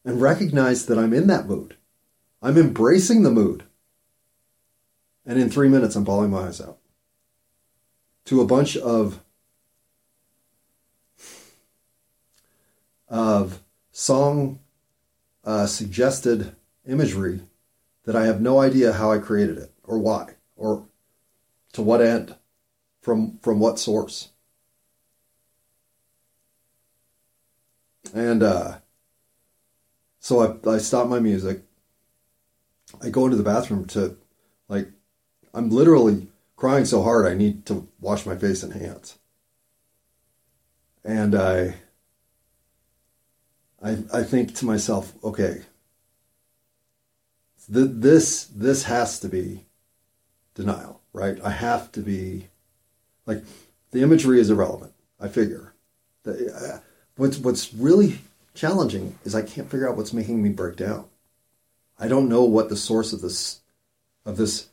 And 0.03 0.21
recognize 0.21 0.85
that 0.85 0.97
I'm 0.97 1.13
in 1.13 1.27
that 1.27 1.47
mood. 1.47 1.75
I'm 2.41 2.57
embracing 2.57 3.23
the 3.23 3.31
mood. 3.31 3.63
And 5.25 5.39
in 5.39 5.49
three 5.49 5.69
minutes, 5.69 5.95
I'm 5.95 6.03
bawling 6.03 6.31
my 6.31 6.47
eyes 6.47 6.61
out. 6.61 6.77
To 8.25 8.41
a 8.41 8.45
bunch 8.45 8.77
of 8.77 9.21
of 13.09 13.61
song 13.91 14.59
uh, 15.45 15.65
suggested 15.65 16.55
imagery 16.85 17.41
that 18.03 18.15
I 18.17 18.25
have 18.25 18.41
no 18.41 18.59
idea 18.59 18.93
how 18.93 19.11
I 19.11 19.17
created 19.17 19.57
it 19.57 19.71
or 19.83 19.97
why 19.97 20.35
or 20.57 20.85
to 21.73 21.81
what 21.81 22.01
end 22.01 22.35
from 23.01 23.37
from 23.41 23.59
what 23.59 23.79
source. 23.79 24.29
And 28.13 28.43
uh, 28.43 28.77
so 30.19 30.59
I, 30.65 30.69
I 30.69 30.77
stop 30.77 31.07
my 31.07 31.19
music 31.19 31.66
I 33.01 33.09
go 33.09 33.25
into 33.25 33.37
the 33.37 33.43
bathroom 33.43 33.85
to 33.87 34.17
like 34.67 34.89
I'm 35.53 35.69
literally 35.69 36.27
crying 36.55 36.85
so 36.85 37.03
hard 37.03 37.25
I 37.25 37.33
need 37.33 37.65
to 37.67 37.87
wash 37.99 38.25
my 38.25 38.35
face 38.35 38.63
and 38.63 38.73
hands. 38.73 39.17
And 41.03 41.35
I 41.35 41.75
I 43.81 43.97
I 44.13 44.23
think 44.23 44.55
to 44.55 44.65
myself, 44.65 45.13
okay, 45.23 45.61
th- 47.71 47.89
this 47.91 48.45
this 48.45 48.83
has 48.83 49.19
to 49.19 49.29
be 49.29 49.65
denial, 50.55 51.01
right? 51.13 51.39
I 51.43 51.51
have 51.51 51.91
to 51.93 52.01
be 52.01 52.47
like 53.25 53.43
the 53.91 54.01
imagery 54.01 54.39
is 54.39 54.49
irrelevant. 54.49 54.93
I 55.19 55.27
figure. 55.27 55.73
The, 56.23 56.53
uh, 56.53 56.79
what's 57.15 57.37
what's 57.37 57.73
really 57.73 58.19
challenging 58.53 59.17
is 59.23 59.35
I 59.35 59.43
can't 59.43 59.69
figure 59.69 59.87
out 59.87 59.97
what's 59.97 60.13
making 60.13 60.41
me 60.41 60.49
break 60.49 60.75
down. 60.75 61.05
I 61.99 62.07
don't 62.07 62.29
know 62.29 62.43
what 62.43 62.69
the 62.69 62.77
source 62.77 63.13
of 63.13 63.21
this 63.21 63.61
of 64.25 64.37
this 64.37 64.69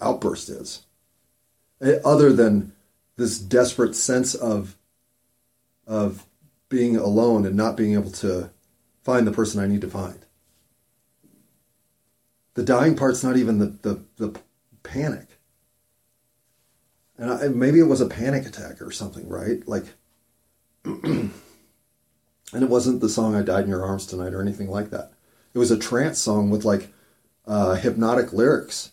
outburst 0.00 0.48
is. 0.48 0.86
Eh, 1.80 1.98
other 2.04 2.32
than 2.32 2.72
this 3.16 3.38
desperate 3.38 3.94
sense 3.94 4.34
of 4.34 4.76
of 5.86 6.26
being 6.68 6.96
alone 6.96 7.44
and 7.46 7.56
not 7.56 7.76
being 7.76 7.94
able 7.94 8.10
to 8.10 8.50
find 9.02 9.26
the 9.26 9.32
person 9.32 9.60
I 9.60 9.66
need 9.66 9.82
to 9.82 9.90
find. 9.90 10.24
The 12.54 12.62
dying 12.62 12.96
part's 12.96 13.22
not 13.22 13.36
even 13.36 13.58
the 13.58 13.66
the, 13.82 14.04
the 14.16 14.40
panic. 14.82 15.28
And 17.16 17.30
I, 17.30 17.48
maybe 17.48 17.78
it 17.78 17.84
was 17.84 18.00
a 18.00 18.06
panic 18.06 18.46
attack 18.46 18.82
or 18.82 18.90
something, 18.90 19.28
right? 19.28 19.66
Like, 19.68 19.84
and 20.84 21.32
it 22.52 22.68
wasn't 22.68 23.00
the 23.00 23.08
song 23.08 23.34
"I 23.34 23.42
Died 23.42 23.64
in 23.64 23.70
Your 23.70 23.84
Arms 23.84 24.06
Tonight" 24.06 24.34
or 24.34 24.40
anything 24.40 24.68
like 24.68 24.90
that. 24.90 25.13
It 25.54 25.58
was 25.58 25.70
a 25.70 25.78
trance 25.78 26.18
song 26.18 26.50
with 26.50 26.64
like 26.64 26.92
uh, 27.46 27.74
hypnotic 27.74 28.32
lyrics. 28.32 28.90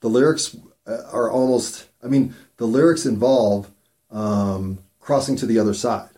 The 0.00 0.08
lyrics 0.08 0.54
uh, 0.86 1.02
are 1.10 1.30
almost 1.30 1.88
I 2.02 2.06
mean, 2.06 2.34
the 2.56 2.66
lyrics 2.66 3.06
involve 3.06 3.70
um, 4.10 4.78
crossing 5.00 5.36
to 5.36 5.46
the 5.46 5.58
other 5.58 5.74
side. 5.74 6.10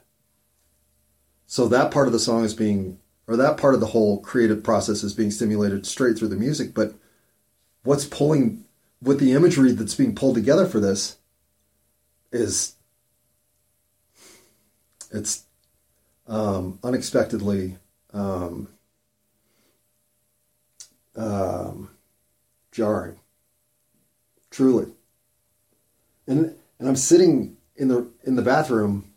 So 1.46 1.66
that 1.68 1.90
part 1.90 2.06
of 2.06 2.12
the 2.12 2.18
song 2.18 2.44
is 2.44 2.54
being, 2.54 2.98
or 3.26 3.36
that 3.36 3.56
part 3.56 3.74
of 3.74 3.80
the 3.80 3.86
whole 3.86 4.20
creative 4.20 4.62
process 4.62 5.02
is 5.02 5.14
being 5.14 5.30
stimulated 5.30 5.86
straight 5.86 6.18
through 6.18 6.28
the 6.28 6.36
music. 6.36 6.74
But 6.74 6.94
what's 7.82 8.04
pulling, 8.04 8.64
with 9.02 9.18
the 9.18 9.32
imagery 9.32 9.72
that's 9.72 9.94
being 9.94 10.14
pulled 10.14 10.36
together 10.36 10.66
for 10.66 10.80
this, 10.80 11.16
is 12.30 12.76
it's 15.10 15.44
um, 16.28 16.78
unexpectedly 16.84 17.78
um, 18.12 18.68
um, 21.16 21.90
jarring. 22.72 23.18
Truly 24.50 24.92
and 26.30 26.56
and 26.78 26.88
I'm 26.88 26.96
sitting 26.96 27.56
in 27.76 27.88
the 27.88 28.10
in 28.24 28.36
the 28.36 28.42
bathroom, 28.42 29.12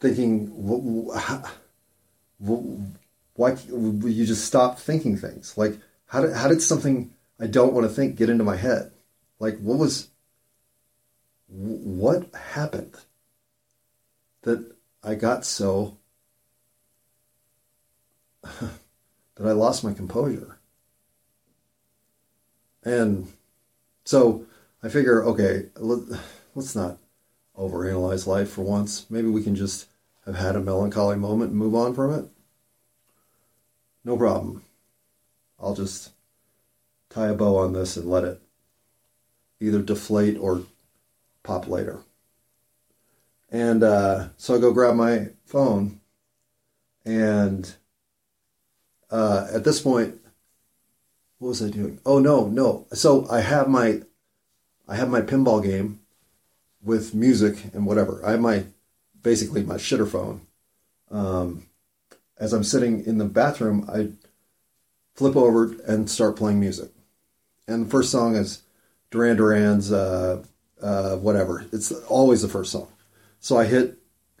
thinking, 0.00 0.48
why 2.38 3.56
you 3.68 4.26
just 4.26 4.44
stop 4.44 4.78
thinking 4.78 5.16
things? 5.16 5.56
Like 5.56 5.78
how 6.06 6.22
did 6.22 6.34
how 6.34 6.48
did 6.48 6.62
something 6.62 7.12
I 7.38 7.46
don't 7.46 7.74
want 7.74 7.86
to 7.86 7.92
think 7.92 8.16
get 8.16 8.30
into 8.30 8.44
my 8.44 8.56
head? 8.56 8.92
Like 9.38 9.58
what 9.58 9.78
was 9.78 10.08
what 11.46 12.34
happened 12.34 12.94
that 14.42 14.74
I 15.02 15.14
got 15.14 15.44
so 15.44 15.98
that 18.42 18.70
I 19.46 19.52
lost 19.52 19.84
my 19.84 19.92
composure. 19.92 20.59
And 22.84 23.28
so 24.04 24.46
I 24.82 24.88
figure, 24.88 25.24
okay, 25.24 25.66
let's 25.76 26.74
not 26.74 26.98
overanalyze 27.58 28.26
life 28.26 28.50
for 28.50 28.62
once. 28.62 29.06
Maybe 29.10 29.28
we 29.28 29.42
can 29.42 29.54
just 29.54 29.88
have 30.26 30.36
had 30.36 30.56
a 30.56 30.60
melancholy 30.60 31.16
moment 31.16 31.50
and 31.50 31.58
move 31.58 31.74
on 31.74 31.94
from 31.94 32.12
it. 32.12 32.24
No 34.04 34.16
problem. 34.16 34.62
I'll 35.58 35.74
just 35.74 36.10
tie 37.10 37.28
a 37.28 37.34
bow 37.34 37.56
on 37.56 37.72
this 37.72 37.96
and 37.96 38.08
let 38.08 38.24
it 38.24 38.40
either 39.60 39.82
deflate 39.82 40.38
or 40.38 40.62
pop 41.42 41.68
later. 41.68 42.00
And 43.50 43.82
uh, 43.82 44.28
so 44.36 44.54
I 44.54 44.60
go 44.60 44.72
grab 44.72 44.94
my 44.94 45.28
phone 45.44 46.00
And 47.04 47.74
uh, 49.10 49.48
at 49.52 49.64
this 49.64 49.80
point, 49.80 50.19
what 51.40 51.48
was 51.48 51.62
I 51.62 51.70
doing? 51.70 51.98
Oh 52.04 52.18
no, 52.18 52.46
no. 52.46 52.86
So 52.92 53.26
I 53.30 53.40
have 53.40 53.66
my 53.66 54.02
I 54.86 54.96
have 54.96 55.08
my 55.08 55.22
pinball 55.22 55.64
game 55.64 56.00
with 56.82 57.14
music 57.14 57.64
and 57.72 57.86
whatever. 57.86 58.24
I 58.24 58.32
have 58.32 58.40
my 58.40 58.66
basically 59.22 59.62
my 59.62 59.76
shitter 59.76 60.08
phone. 60.08 60.42
Um, 61.10 61.66
as 62.38 62.52
I'm 62.52 62.62
sitting 62.62 63.04
in 63.04 63.18
the 63.18 63.24
bathroom, 63.24 63.88
I 63.92 64.10
flip 65.14 65.34
over 65.34 65.74
and 65.86 66.10
start 66.10 66.36
playing 66.36 66.60
music. 66.60 66.90
And 67.66 67.86
the 67.86 67.90
first 67.90 68.10
song 68.10 68.36
is 68.36 68.62
Duran 69.10 69.36
Duran's 69.36 69.90
uh, 69.90 70.42
uh, 70.82 71.16
whatever. 71.16 71.64
It's 71.72 71.90
always 71.90 72.42
the 72.42 72.48
first 72.48 72.70
song. 72.70 72.88
So 73.40 73.56
I 73.56 73.64
hit 73.64 73.96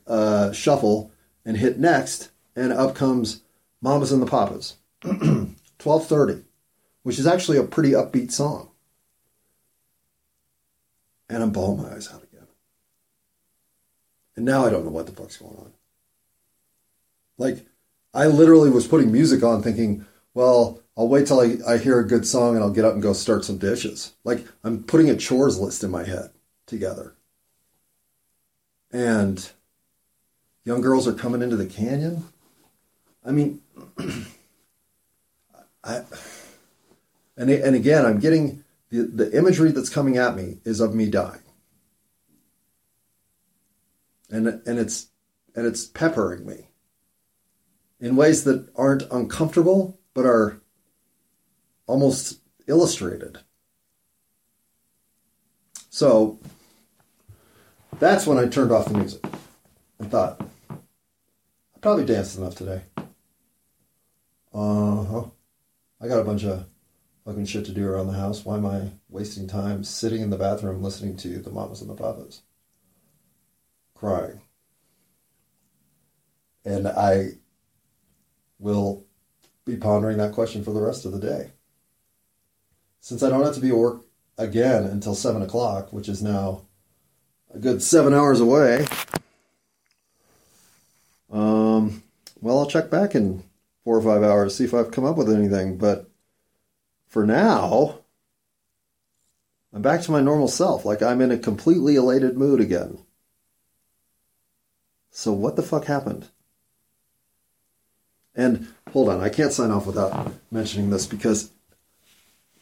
uh, 0.06 0.52
shuffle 0.52 1.12
and 1.46 1.56
hit 1.56 1.78
next, 1.78 2.30
and 2.54 2.74
up 2.74 2.94
comes 2.94 3.40
Mamas 3.80 4.12
and 4.12 4.20
the 4.20 4.26
Papas, 4.26 4.76
twelve 5.78 6.06
thirty, 6.06 6.42
which 7.02 7.18
is 7.18 7.26
actually 7.26 7.58
a 7.58 7.64
pretty 7.64 7.90
upbeat 7.90 8.30
song. 8.30 8.70
And 11.28 11.42
I'm 11.42 11.50
bawling 11.50 11.82
my 11.82 11.94
eyes 11.94 12.12
out 12.12 12.22
again. 12.22 12.46
And 14.36 14.44
now 14.44 14.64
I 14.66 14.70
don't 14.70 14.84
know 14.84 14.90
what 14.90 15.06
the 15.06 15.12
fuck's 15.12 15.36
going 15.36 15.56
on. 15.56 15.72
Like, 17.38 17.66
I 18.12 18.26
literally 18.26 18.70
was 18.70 18.86
putting 18.86 19.12
music 19.12 19.42
on 19.42 19.62
thinking, 19.62 20.04
well, 20.34 20.82
I'll 20.96 21.08
wait 21.08 21.26
till 21.26 21.40
I, 21.40 21.56
I 21.66 21.78
hear 21.78 21.98
a 21.98 22.06
good 22.06 22.26
song 22.26 22.54
and 22.54 22.64
I'll 22.64 22.70
get 22.70 22.84
up 22.84 22.94
and 22.94 23.02
go 23.02 23.12
start 23.12 23.44
some 23.44 23.58
dishes. 23.58 24.12
Like, 24.24 24.44
I'm 24.64 24.82
putting 24.82 25.08
a 25.08 25.16
chores 25.16 25.58
list 25.58 25.84
in 25.84 25.90
my 25.90 26.04
head 26.04 26.30
together. 26.66 27.14
And 28.92 29.50
young 30.64 30.80
girls 30.80 31.06
are 31.06 31.14
coming 31.14 31.42
into 31.42 31.56
the 31.56 31.66
canyon. 31.66 32.24
I 33.24 33.30
mean, 33.30 33.60
I, 35.84 36.02
and, 37.40 37.48
and 37.48 37.74
again, 37.74 38.04
I'm 38.04 38.20
getting 38.20 38.64
the, 38.90 39.02
the 39.02 39.36
imagery 39.36 39.72
that's 39.72 39.88
coming 39.88 40.18
at 40.18 40.36
me 40.36 40.58
is 40.64 40.78
of 40.78 40.94
me 40.94 41.08
dying. 41.08 41.40
And, 44.28 44.46
and 44.46 44.78
it's 44.78 45.08
and 45.56 45.66
it's 45.66 45.86
peppering 45.86 46.46
me 46.46 46.68
in 47.98 48.14
ways 48.14 48.44
that 48.44 48.68
aren't 48.76 49.02
uncomfortable 49.10 49.98
but 50.12 50.26
are 50.26 50.60
almost 51.86 52.40
illustrated. 52.66 53.38
So 55.88 56.38
that's 57.98 58.26
when 58.26 58.36
I 58.36 58.48
turned 58.48 58.70
off 58.70 58.84
the 58.84 58.98
music 58.98 59.24
and 59.98 60.10
thought, 60.10 60.42
I 60.70 61.78
probably 61.80 62.04
danced 62.04 62.38
enough 62.38 62.54
today. 62.54 62.82
Uh 64.52 65.04
huh. 65.04 65.24
I 66.02 66.06
got 66.06 66.20
a 66.20 66.24
bunch 66.24 66.44
of 66.44 66.66
fucking 67.24 67.44
shit 67.44 67.64
to 67.66 67.72
do 67.72 67.86
around 67.86 68.06
the 68.06 68.14
house. 68.14 68.44
Why 68.44 68.56
am 68.56 68.66
I 68.66 68.90
wasting 69.08 69.46
time 69.46 69.84
sitting 69.84 70.20
in 70.20 70.30
the 70.30 70.38
bathroom 70.38 70.82
listening 70.82 71.16
to 71.18 71.38
the 71.40 71.50
mamas 71.50 71.80
and 71.80 71.90
the 71.90 71.94
papas? 71.94 72.42
Crying. 73.94 74.40
And 76.64 76.88
I 76.88 77.32
will 78.58 79.04
be 79.64 79.76
pondering 79.76 80.18
that 80.18 80.32
question 80.32 80.64
for 80.64 80.72
the 80.72 80.80
rest 80.80 81.04
of 81.04 81.12
the 81.12 81.20
day. 81.20 81.52
Since 83.00 83.22
I 83.22 83.30
don't 83.30 83.44
have 83.44 83.54
to 83.54 83.60
be 83.60 83.70
at 83.70 83.76
work 83.76 84.02
again 84.36 84.84
until 84.84 85.14
7 85.14 85.42
o'clock, 85.42 85.92
which 85.92 86.08
is 86.08 86.22
now 86.22 86.66
a 87.52 87.58
good 87.58 87.82
seven 87.82 88.12
hours 88.12 88.40
away, 88.40 88.86
um, 91.30 92.02
well, 92.40 92.58
I'll 92.58 92.66
check 92.66 92.90
back 92.90 93.14
in 93.14 93.42
four 93.84 93.96
or 93.96 94.02
five 94.02 94.22
hours, 94.22 94.54
see 94.54 94.64
if 94.64 94.74
I've 94.74 94.90
come 94.90 95.04
up 95.04 95.16
with 95.16 95.30
anything. 95.30 95.78
But 95.78 96.09
for 97.10 97.26
now, 97.26 97.98
I'm 99.74 99.82
back 99.82 100.00
to 100.02 100.12
my 100.12 100.20
normal 100.20 100.48
self. 100.48 100.84
Like 100.84 101.02
I'm 101.02 101.20
in 101.20 101.32
a 101.32 101.38
completely 101.38 101.96
elated 101.96 102.38
mood 102.38 102.60
again. 102.60 103.00
So, 105.10 105.32
what 105.32 105.56
the 105.56 105.62
fuck 105.62 105.84
happened? 105.84 106.28
And 108.36 108.68
hold 108.92 109.08
on, 109.08 109.20
I 109.20 109.28
can't 109.28 109.52
sign 109.52 109.72
off 109.72 109.86
without 109.86 110.32
mentioning 110.52 110.90
this 110.90 111.04
because 111.04 111.50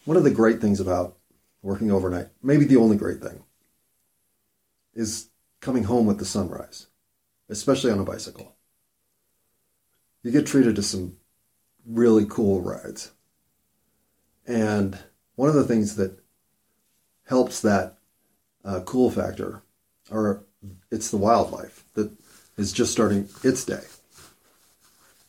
one 0.07 0.17
of 0.17 0.25
the 0.25 0.31
great 0.31 0.63
things 0.63 0.81
about 0.81 1.19
working 1.61 1.93
overnight, 1.93 2.29
maybe 2.43 2.65
the 2.65 2.79
only 2.79 2.97
great 2.97 3.21
thing, 3.21 3.45
is 4.95 5.29
coming 5.61 5.85
home 5.85 6.07
with 6.07 6.19
the 6.19 6.25
sunrise, 6.25 6.87
especially 7.51 7.91
on 7.91 7.99
a 7.99 8.05
bicycle. 8.05 8.57
You 10.23 10.31
get 10.31 10.47
treated 10.47 10.75
to 10.77 10.83
some 10.83 11.19
really 11.85 12.25
cool 12.27 12.63
rides. 12.63 13.13
And 14.49 14.99
one 15.37 15.51
of 15.51 15.55
the 15.55 15.65
things 15.65 15.97
that 15.97 16.19
helps 17.27 17.61
that 17.61 17.99
uh, 18.65 18.81
cool 18.81 19.11
factor, 19.11 19.63
or 20.11 20.43
it's 20.91 21.11
the 21.11 21.19
wildlife 21.19 21.85
that 21.95 22.11
is 22.57 22.73
just 22.73 22.91
starting 22.91 23.29
its 23.45 23.65
day. 23.65 23.85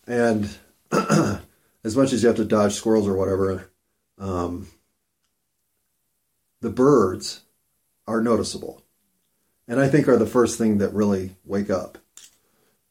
And 0.08 0.50
as 0.92 1.96
much 1.96 2.14
as 2.14 2.24
you 2.24 2.30
have 2.30 2.38
to 2.38 2.46
dodge 2.46 2.74
squirrels 2.74 3.08
or 3.08 3.16
whatever, 3.16 3.70
um, 4.18 4.68
the 6.62 6.70
birds 6.70 7.42
are 8.08 8.22
noticeable. 8.22 8.82
And 9.68 9.80
I 9.80 9.88
think 9.88 10.08
are 10.08 10.18
the 10.18 10.26
first 10.26 10.58
thing 10.58 10.80
that 10.80 10.94
really 10.94 11.36
wake 11.46 11.70
up. 11.70 11.98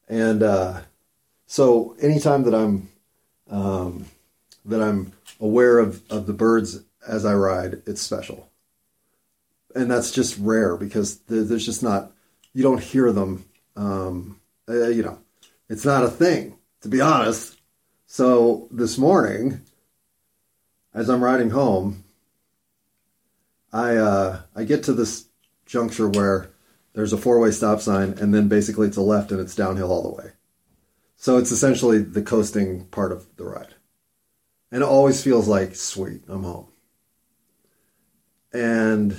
And 0.09 0.43
uh, 0.43 0.83
so 1.47 1.97
anytime 2.01 2.45
that 2.45 2.55
I'm 2.55 2.89
um, 3.51 4.07
that 4.65 4.83
I'm 4.83 5.13
aware 5.41 5.79
of, 5.79 6.03
of 6.11 6.27
the 6.27 6.33
birds 6.33 6.83
as 7.07 7.25
I 7.25 7.35
ride, 7.35 7.83
it's 7.87 8.03
special. 8.03 8.51
And 9.75 9.91
that's 9.91 10.11
just 10.11 10.39
rare 10.39 10.77
because 10.77 11.19
there's 11.21 11.65
just 11.65 11.83
not, 11.83 12.13
you 12.53 12.63
don't 12.63 12.83
hear 12.83 13.13
them, 13.13 13.45
um, 13.77 14.41
uh, 14.69 14.89
you 14.89 15.03
know, 15.03 15.19
it's 15.69 15.85
not 15.85 16.05
a 16.05 16.09
thing 16.09 16.59
to 16.81 16.89
be 16.89 17.01
honest. 17.01 17.57
So 18.07 18.69
this 18.71 18.99
morning, 18.99 19.63
as 20.95 21.09
I'm 21.09 21.23
riding 21.23 21.51
home, 21.51 22.05
I 23.73 23.97
uh, 23.97 24.41
I 24.55 24.65
get 24.65 24.83
to 24.85 24.93
this 24.93 25.27
juncture 25.67 26.09
where 26.09 26.51
there's 26.95 27.13
a 27.13 27.19
four 27.19 27.39
way 27.39 27.51
stop 27.51 27.81
sign, 27.81 28.15
and 28.19 28.33
then 28.33 28.49
basically 28.49 28.89
it's 28.89 28.97
a 28.97 29.03
left 29.03 29.31
and 29.31 29.41
it's 29.41 29.55
downhill 29.55 29.93
all 29.93 30.03
the 30.03 30.23
way. 30.23 30.33
So 31.17 31.37
it's 31.37 31.51
essentially 31.51 31.99
the 31.99 32.23
coasting 32.23 32.87
part 32.87 33.13
of 33.13 33.27
the 33.37 33.45
ride. 33.45 33.75
And 34.71 34.83
it 34.83 34.89
always 34.89 35.23
feels 35.23 35.49
like, 35.49 35.75
sweet, 35.75 36.23
I'm 36.29 36.43
home. 36.43 36.69
And 38.53 39.17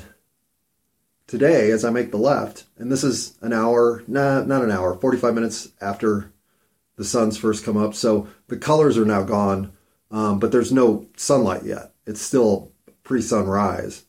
today, 1.28 1.72
as 1.72 1.84
I 1.84 1.90
make 1.90 2.12
the 2.12 2.18
left, 2.18 2.66
and 2.78 2.92
this 2.92 3.04
is 3.04 3.38
an 3.42 3.54
hour, 3.54 4.04
nah, 4.08 4.44
not 4.44 4.64
an 4.64 4.72
hour, 4.72 4.96
45 4.96 5.34
minutes 5.34 5.70
after 5.82 6.32
the 6.98 7.04
sun's 7.04 7.38
first 7.38 7.64
come 7.64 7.78
up. 7.78 7.96
So 7.96 8.28
the 8.48 8.58
colors 8.58 8.98
are 8.98 9.06
now 9.06 9.24
gone, 9.24 9.72
um, 10.12 10.40
but 10.40 10.52
there's 10.52 10.72
no 10.72 11.08
sunlight 11.16 11.64
yet. 11.64 11.94
It's 12.06 12.22
still 12.22 12.72
pre 13.04 13.22
sunrise. 13.22 14.06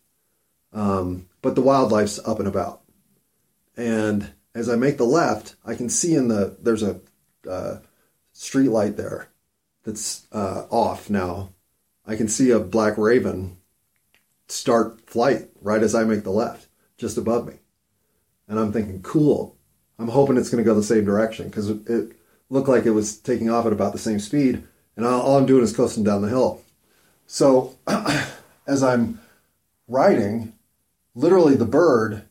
Um, 0.73 1.29
but 1.43 1.55
the 1.55 1.63
wildlife's 1.63 2.19
up 2.27 2.39
and 2.39 2.49
about. 2.49 2.83
And 3.77 4.33
as 4.55 4.69
I 4.69 4.77
make 4.77 4.99
the 4.99 5.05
left, 5.05 5.57
I 5.65 5.75
can 5.75 5.89
see 5.89 6.15
in 6.15 6.29
the, 6.29 6.57
there's 6.61 6.83
a 6.83 7.01
uh, 7.49 7.79
street 8.33 8.69
light 8.69 8.97
there 8.97 9.30
that's 9.85 10.27
uh, 10.33 10.67
off 10.71 11.11
now. 11.11 11.51
I 12.07 12.17
can 12.17 12.29
see 12.29 12.51
a 12.51 12.59
black 12.59 12.99
raven 12.99 13.59
start 14.49 15.09
flight 15.09 15.49
right 15.61 15.83
as 15.83 15.95
I 15.95 16.05
make 16.05 16.25
the 16.25 16.31
left, 16.31 16.67
just 16.97 17.17
above 17.17 17.47
me. 17.47 17.55
And 18.49 18.59
I'm 18.59 18.73
thinking, 18.73 19.03
cool. 19.03 19.57
I'm 19.99 20.09
hoping 20.09 20.37
it's 20.37 20.51
going 20.51 20.63
to 20.63 20.69
go 20.69 20.75
the 20.75 20.83
same 20.83 21.05
direction 21.05 21.47
because 21.47 21.69
it, 21.71 22.17
looked 22.49 22.69
like 22.69 22.85
it 22.85 22.91
was 22.91 23.17
taking 23.17 23.49
off 23.49 23.65
at 23.65 23.73
about 23.73 23.93
the 23.93 23.99
same 23.99 24.19
speed, 24.19 24.65
and 24.97 25.07
all 25.07 25.39
I'm 25.39 25.47
doing 25.47 25.63
is 25.63 25.75
coasting 25.75 26.03
down 26.03 26.23
the 26.23 26.29
hill. 26.29 26.61
So 27.27 27.79
as 28.67 28.83
I'm 28.83 29.21
riding, 29.87 30.55
literally 31.15 31.55
the 31.55 31.65
bird 31.65 32.25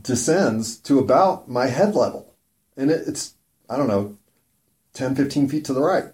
descends 0.00 0.76
to 0.78 0.98
about 0.98 1.48
my 1.48 1.66
head 1.66 1.94
level. 1.94 2.34
And 2.76 2.90
it, 2.90 3.06
it's, 3.06 3.34
I 3.68 3.76
don't 3.76 3.88
know, 3.88 4.16
10, 4.94 5.14
15 5.14 5.48
feet 5.48 5.64
to 5.66 5.72
the 5.72 5.80
right. 5.80 6.04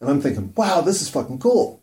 And 0.00 0.10
I'm 0.10 0.20
thinking, 0.20 0.52
wow, 0.56 0.80
this 0.80 1.02
is 1.02 1.08
fucking 1.08 1.38
cool. 1.38 1.82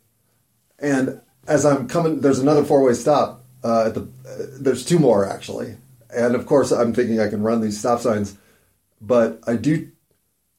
And 0.78 1.20
as 1.46 1.64
I'm 1.64 1.88
coming, 1.88 2.20
there's 2.20 2.38
another 2.38 2.64
four 2.64 2.82
way 2.82 2.94
stop. 2.94 3.42
Uh, 3.62 3.86
at 3.86 3.94
the, 3.94 4.02
uh, 4.02 4.46
there's 4.60 4.84
two 4.84 4.98
more 4.98 5.26
actually. 5.26 5.76
And 6.14 6.34
of 6.34 6.46
course, 6.46 6.70
I'm 6.70 6.92
thinking 6.92 7.18
I 7.18 7.28
can 7.28 7.42
run 7.42 7.60
these 7.60 7.78
stop 7.78 8.00
signs 8.00 8.36
but 9.06 9.40
I 9.46 9.56
do 9.56 9.90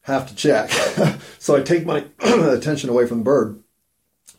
have 0.02 0.28
to 0.28 0.34
check. 0.34 0.70
so 1.38 1.56
I 1.56 1.62
take 1.62 1.84
my 1.84 2.06
attention 2.20 2.90
away 2.90 3.06
from 3.06 3.18
the 3.18 3.24
bird 3.24 3.62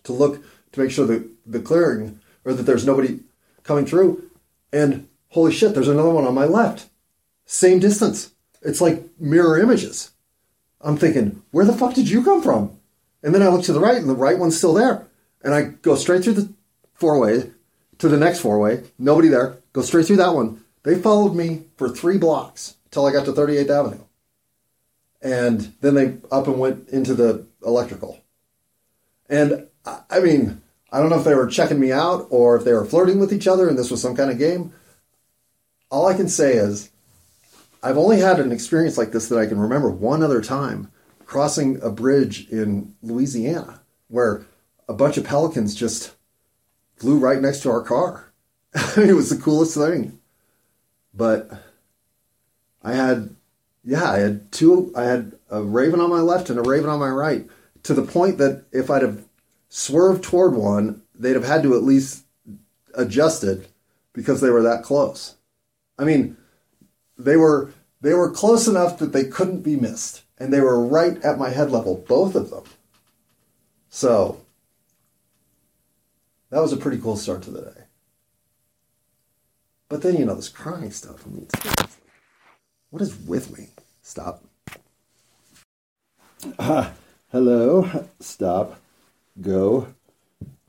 to 0.04 0.14
look 0.14 0.44
to 0.72 0.80
make 0.80 0.92
sure 0.92 1.06
that 1.08 1.28
the 1.46 1.60
clearing 1.60 2.20
or 2.46 2.54
that 2.54 2.64
there's 2.64 2.86
nobody 2.86 3.20
coming 3.64 3.86
through. 3.86 4.30
And 4.72 5.08
holy 5.30 5.52
shit, 5.52 5.74
there's 5.74 5.88
another 5.88 6.10
one 6.10 6.26
on 6.26 6.34
my 6.34 6.46
left. 6.46 6.88
Same 7.46 7.80
distance. 7.80 8.32
It's 8.62 8.82
like 8.82 9.04
mirror 9.20 9.60
images. 9.60 10.12
I'm 10.82 10.98
thinking, 10.98 11.44
where 11.52 11.66
the 11.66 11.74
fuck 11.74 11.94
did 11.94 12.10
you 12.10 12.24
come 12.24 12.42
from? 12.42 12.78
And 13.24 13.34
then 13.34 13.42
I 13.42 13.48
look 13.48 13.64
to 13.66 13.74
the 13.74 13.80
right, 13.80 13.98
and 13.98 14.10
the 14.10 14.16
right 14.16 14.38
one's 14.38 14.58
still 14.58 14.74
there. 14.74 15.08
And 15.44 15.54
I 15.54 15.64
go 15.64 15.96
straight 15.96 16.24
through 16.24 16.34
the 16.34 16.54
four 16.94 17.20
way 17.20 17.52
to 18.00 18.08
the 18.08 18.18
next 18.18 18.40
four 18.40 18.60
way. 18.60 18.84
Nobody 18.98 19.28
there. 19.28 19.58
Go 19.74 19.82
straight 19.82 20.06
through 20.06 20.18
that 20.18 20.34
one. 20.34 20.64
They 20.84 20.96
followed 20.96 21.36
me 21.36 21.64
for 21.78 21.90
three 21.90 22.18
blocks 22.18 22.76
till 22.92 23.06
I 23.06 23.12
got 23.12 23.26
to 23.26 23.34
38th 23.34 23.70
Avenue. 23.70 24.04
And 25.22 25.74
then 25.82 25.96
they 25.96 26.18
up 26.32 26.48
and 26.48 26.60
went 26.60 26.90
into 26.90 27.14
the 27.14 27.46
electrical. 27.66 28.22
And 29.30 29.68
I 30.10 30.20
mean, 30.20 30.62
I 30.92 31.00
don't 31.00 31.10
know 31.10 31.20
if 31.20 31.26
they 31.26 31.36
were 31.36 31.48
checking 31.48 31.80
me 31.80 31.92
out 31.92 32.28
or 32.30 32.56
if 32.56 32.64
they 32.64 32.74
were 32.74 32.86
flirting 32.86 33.20
with 33.20 33.34
each 33.34 33.48
other 33.48 33.68
and 33.68 33.78
this 33.78 33.92
was 33.92 34.02
some 34.02 34.16
kind 34.16 34.32
of 34.32 34.38
game. 34.38 34.74
All 35.90 36.08
I 36.08 36.14
can 36.14 36.30
say 36.30 36.54
is 36.54 36.90
I've 37.88 37.98
only 37.98 38.20
had 38.20 38.42
an 38.42 38.52
experience 38.52 38.98
like 38.98 39.14
this 39.14 39.30
that 39.30 39.40
I 39.40 39.46
can 39.46 39.58
remember 39.58 39.90
one 39.90 40.22
other 40.22 40.42
time 40.42 40.92
crossing 41.26 41.82
a 41.82 41.90
bridge 41.90 42.50
in 42.50 42.94
Louisiana 43.02 43.80
where 44.10 44.46
a 44.90 44.94
bunch 44.94 45.16
of 45.16 45.24
pelicans 45.24 45.74
just 45.74 46.14
flew 46.98 47.18
right 47.18 47.40
next 47.40 47.62
to 47.62 47.72
our 47.72 47.82
car. 47.82 48.34
it 48.98 49.16
was 49.16 49.30
the 49.30 49.42
coolest 49.42 49.78
thing. 49.78 50.20
But 51.14 51.50
I 52.84 52.92
had, 52.92 53.38
yeah, 53.86 54.12
I 54.12 54.18
had 54.18 54.52
two, 54.52 54.92
I 54.94 55.04
had 55.04 55.40
a 55.50 55.62
raven 55.64 56.02
on 56.02 56.10
my 56.10 56.20
left 56.20 56.50
and 56.50 56.60
a 56.60 56.64
raven 56.64 56.90
on 56.90 57.00
my 57.00 57.08
right 57.08 57.48
to 57.84 57.94
the 57.94 58.04
point 58.04 58.38
that 58.38 58.66
if 58.74 58.90
I'd 58.90 59.02
have 59.02 59.24
swerved 59.70 60.26
toward 60.26 60.56
one, 60.56 61.04
they'd 61.16 61.36
have 61.36 61.48
had 61.48 61.64
to 61.64 61.74
at 61.74 61.84
least 61.84 62.26
adjust 62.96 63.46
it 63.46 63.72
because 64.12 64.42
they 64.42 64.50
were 64.50 64.64
that 64.64 64.84
close. 64.84 65.36
I 65.98 66.04
mean, 66.04 66.36
they 67.18 67.38
were 67.38 67.72
they 68.02 68.14
were 68.14 68.32
close 68.32 68.68
enough 68.68 69.00
that 69.00 69.14
they 69.14 69.26
couldn't 69.26 69.62
be 69.62 69.76
missed, 69.76 70.24
and 70.38 70.54
they 70.54 70.62
were 70.62 70.86
right 70.86 71.22
at 71.24 71.40
my 71.40 71.50
head 71.50 71.72
level, 71.72 72.04
both 72.08 72.36
of 72.36 72.50
them. 72.50 72.64
So 73.90 74.42
that 76.50 76.62
was 76.62 76.74
a 76.74 76.78
pretty 76.78 77.00
cool 77.00 77.18
start 77.18 77.42
to 77.44 77.52
the 77.52 77.62
day. 77.62 77.82
But 79.90 80.02
then 80.02 80.18
you 80.18 80.26
know 80.26 80.36
this 80.36 80.50
crying 80.50 80.92
stuff. 80.92 81.26
I 81.26 81.30
mean, 81.30 81.48
what 82.90 83.02
is 83.02 83.18
with 83.18 83.58
me? 83.58 83.70
Stop. 84.02 84.44
Uh, 86.60 86.92
hello. 87.32 88.06
Stop. 88.20 88.80
Go. 89.42 89.88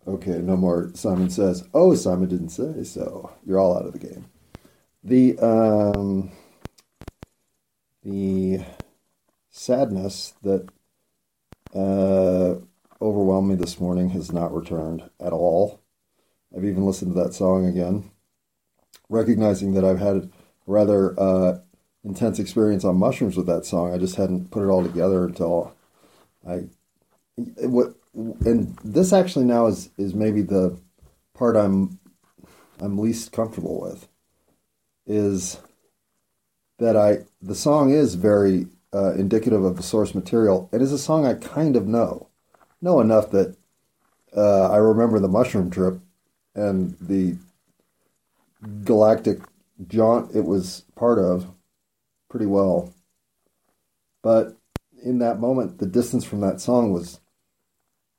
Okay, 0.07 0.38
no 0.38 0.57
more. 0.57 0.91
Simon 0.95 1.31
says, 1.31 1.67
"Oh, 1.75 1.95
Simon 1.95 2.29
didn't 2.29 2.51
say 2.51 2.83
so." 2.85 3.33
You're 3.45 3.59
all 3.59 3.77
out 3.77 3.87
of 3.87 3.93
the 3.93 3.99
game. 3.99 4.27
The 5.05 5.38
um, 5.38 6.31
the 8.09 8.64
sadness 9.51 10.35
that 10.42 10.68
uh, 11.75 12.55
overwhelmed 13.03 13.51
me 13.51 13.55
this 13.55 13.79
morning 13.79 14.11
has 14.11 14.33
not 14.33 14.55
returned 14.55 15.11
at 15.21 15.33
all. 15.33 15.83
I've 16.57 16.64
even 16.64 16.87
listened 16.87 17.14
to 17.14 17.23
that 17.23 17.35
song 17.35 17.66
again, 17.66 18.11
recognizing 19.11 19.75
that 19.75 19.85
I've 19.85 19.99
had 19.99 20.16
a 20.16 20.29
rather 20.66 21.18
uh, 21.21 21.59
intense 22.03 22.38
experience 22.38 22.85
on 22.85 22.97
mushrooms 22.97 23.37
with 23.37 23.47
that 23.47 23.66
song. 23.66 23.92
I 23.92 23.99
just 23.99 24.16
hadn't 24.16 24.51
put 24.51 24.64
it 24.64 24.68
all 24.68 24.83
together 24.83 25.27
until 25.27 25.75
I. 26.49 26.64
What 27.37 27.94
and 28.14 28.77
this 28.83 29.12
actually 29.12 29.44
now 29.44 29.66
is 29.66 29.90
is 29.97 30.14
maybe 30.14 30.42
the 30.42 30.77
part 31.35 31.57
I'm 31.57 32.01
I'm 32.81 32.99
least 32.99 33.31
comfortable 33.33 33.81
with 33.81 34.09
is 35.07 35.61
that 36.79 36.97
I 36.97 37.19
the 37.43 37.55
song 37.55 37.91
is 37.91 38.14
very 38.14 38.67
uh, 38.93 39.12
indicative 39.12 39.64
of 39.64 39.77
the 39.77 39.83
source 39.83 40.14
material. 40.14 40.69
It 40.73 40.81
is 40.81 40.93
a 40.93 40.99
song 40.99 41.27
I 41.27 41.35
kind 41.35 41.77
of 41.77 41.87
know, 41.87 42.29
know 42.81 43.01
enough 43.01 43.31
that 43.33 43.57
uh, 44.37 44.71
I 44.71 44.77
remember 44.77 45.19
the 45.19 45.29
mushroom 45.29 45.71
trip 45.71 46.01
and 46.55 46.97
the 47.01 47.37
galactic 48.85 49.41
jaunt 49.87 50.35
it 50.35 50.45
was 50.45 50.85
part 50.97 51.19
of 51.19 51.47
pretty 52.29 52.47
well. 52.47 52.93
But 54.23 54.57
in 55.03 55.19
that 55.21 55.38
moment, 55.38 55.79
the 55.79 55.87
distance 55.87 56.25
from 56.25 56.41
that 56.41 56.61
song 56.61 56.93
was 56.93 57.21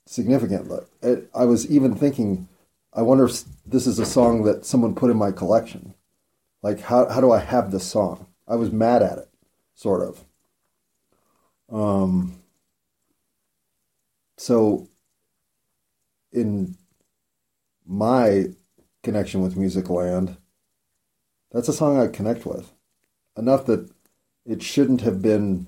significant. 0.05 0.71
It, 1.01 1.29
I 1.35 1.45
was 1.45 1.69
even 1.69 1.93
thinking, 1.93 2.47
I 2.93 3.01
wonder 3.01 3.25
if 3.25 3.43
this 3.65 3.85
is 3.85 3.99
a 3.99 4.05
song 4.05 4.43
that 4.43 4.65
someone 4.65 4.95
put 4.95 5.11
in 5.11 5.17
my 5.17 5.31
collection. 5.31 5.93
Like, 6.61 6.81
how, 6.81 7.07
how 7.09 7.21
do 7.21 7.31
I 7.31 7.39
have 7.39 7.71
this 7.71 7.85
song? 7.85 8.25
I 8.49 8.55
was 8.55 8.71
mad 8.71 9.03
at 9.03 9.19
it, 9.19 9.29
sort 9.75 10.01
of. 10.01 10.25
Um, 11.71 12.41
so, 14.37 14.89
in 16.33 16.75
my 17.85 18.47
connection 19.03 19.41
with 19.41 19.55
Music 19.55 19.89
Land, 19.89 20.37
that's 21.51 21.69
a 21.69 21.73
song 21.73 21.99
I 21.99 22.07
connect 22.07 22.45
with 22.45 22.73
enough 23.37 23.65
that 23.67 23.89
it 24.45 24.63
shouldn't 24.63 25.01
have 25.01 25.21
been 25.21 25.67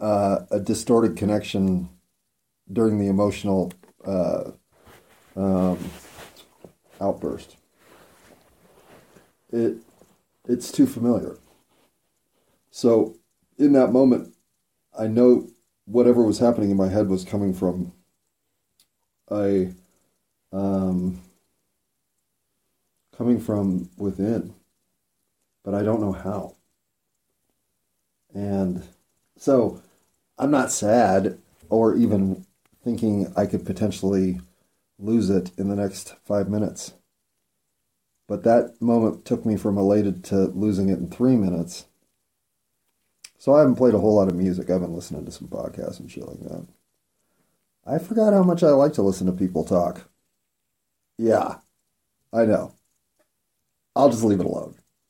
uh, 0.00 0.40
a 0.50 0.58
distorted 0.58 1.16
connection 1.16 1.88
during 2.72 2.98
the 2.98 3.08
emotional 3.08 3.72
uh, 4.04 4.50
um, 5.36 5.78
outburst. 7.00 7.56
It 9.52 9.76
it's 10.48 10.72
too 10.72 10.86
familiar. 10.86 11.36
So 12.80 13.18
in 13.58 13.74
that 13.74 13.92
moment, 13.92 14.34
I 14.98 15.06
know 15.06 15.50
whatever 15.84 16.22
was 16.22 16.38
happening 16.38 16.70
in 16.70 16.78
my 16.78 16.88
head 16.88 17.10
was 17.10 17.26
coming 17.26 17.52
from 17.52 17.92
a 19.30 19.74
um, 20.50 21.20
coming 23.14 23.38
from 23.38 23.90
within, 23.98 24.54
but 25.62 25.74
I 25.74 25.82
don't 25.82 26.00
know 26.00 26.12
how. 26.12 26.56
And 28.32 28.82
so 29.36 29.82
I'm 30.38 30.50
not 30.50 30.72
sad 30.72 31.38
or 31.68 31.94
even 31.96 32.46
thinking 32.82 33.30
I 33.36 33.44
could 33.44 33.66
potentially 33.66 34.40
lose 34.98 35.28
it 35.28 35.50
in 35.58 35.68
the 35.68 35.76
next 35.76 36.14
five 36.24 36.48
minutes. 36.48 36.94
But 38.26 38.42
that 38.44 38.80
moment 38.80 39.26
took 39.26 39.44
me 39.44 39.58
from 39.58 39.76
elated 39.76 40.24
to 40.24 40.46
losing 40.46 40.88
it 40.88 40.98
in 40.98 41.10
three 41.10 41.36
minutes. 41.36 41.84
So 43.40 43.54
I 43.56 43.58
haven't 43.60 43.74
played 43.74 43.94
a 43.94 43.98
whole 43.98 44.14
lot 44.14 44.28
of 44.28 44.36
music. 44.36 44.70
I've 44.70 44.82
been 44.82 44.94
listening 44.94 45.24
to 45.24 45.32
some 45.32 45.48
podcasts 45.48 45.98
and 45.98 46.08
shit 46.08 46.28
like 46.28 46.38
that. 46.42 46.68
I 47.86 47.98
forgot 47.98 48.32
how 48.32 48.42
much 48.42 48.62
I 48.62 48.70
like 48.70 48.94
to 48.94 49.02
listen 49.02 49.26
to 49.26 49.32
people 49.34 49.64
talk. 49.64 50.08
Yeah, 51.18 51.60
I 52.32 52.46
know. 52.46 52.76
I'll 53.94 54.10
just 54.10 54.24
leave 54.24 54.40
it 54.40 54.46
alone. 54.46 54.79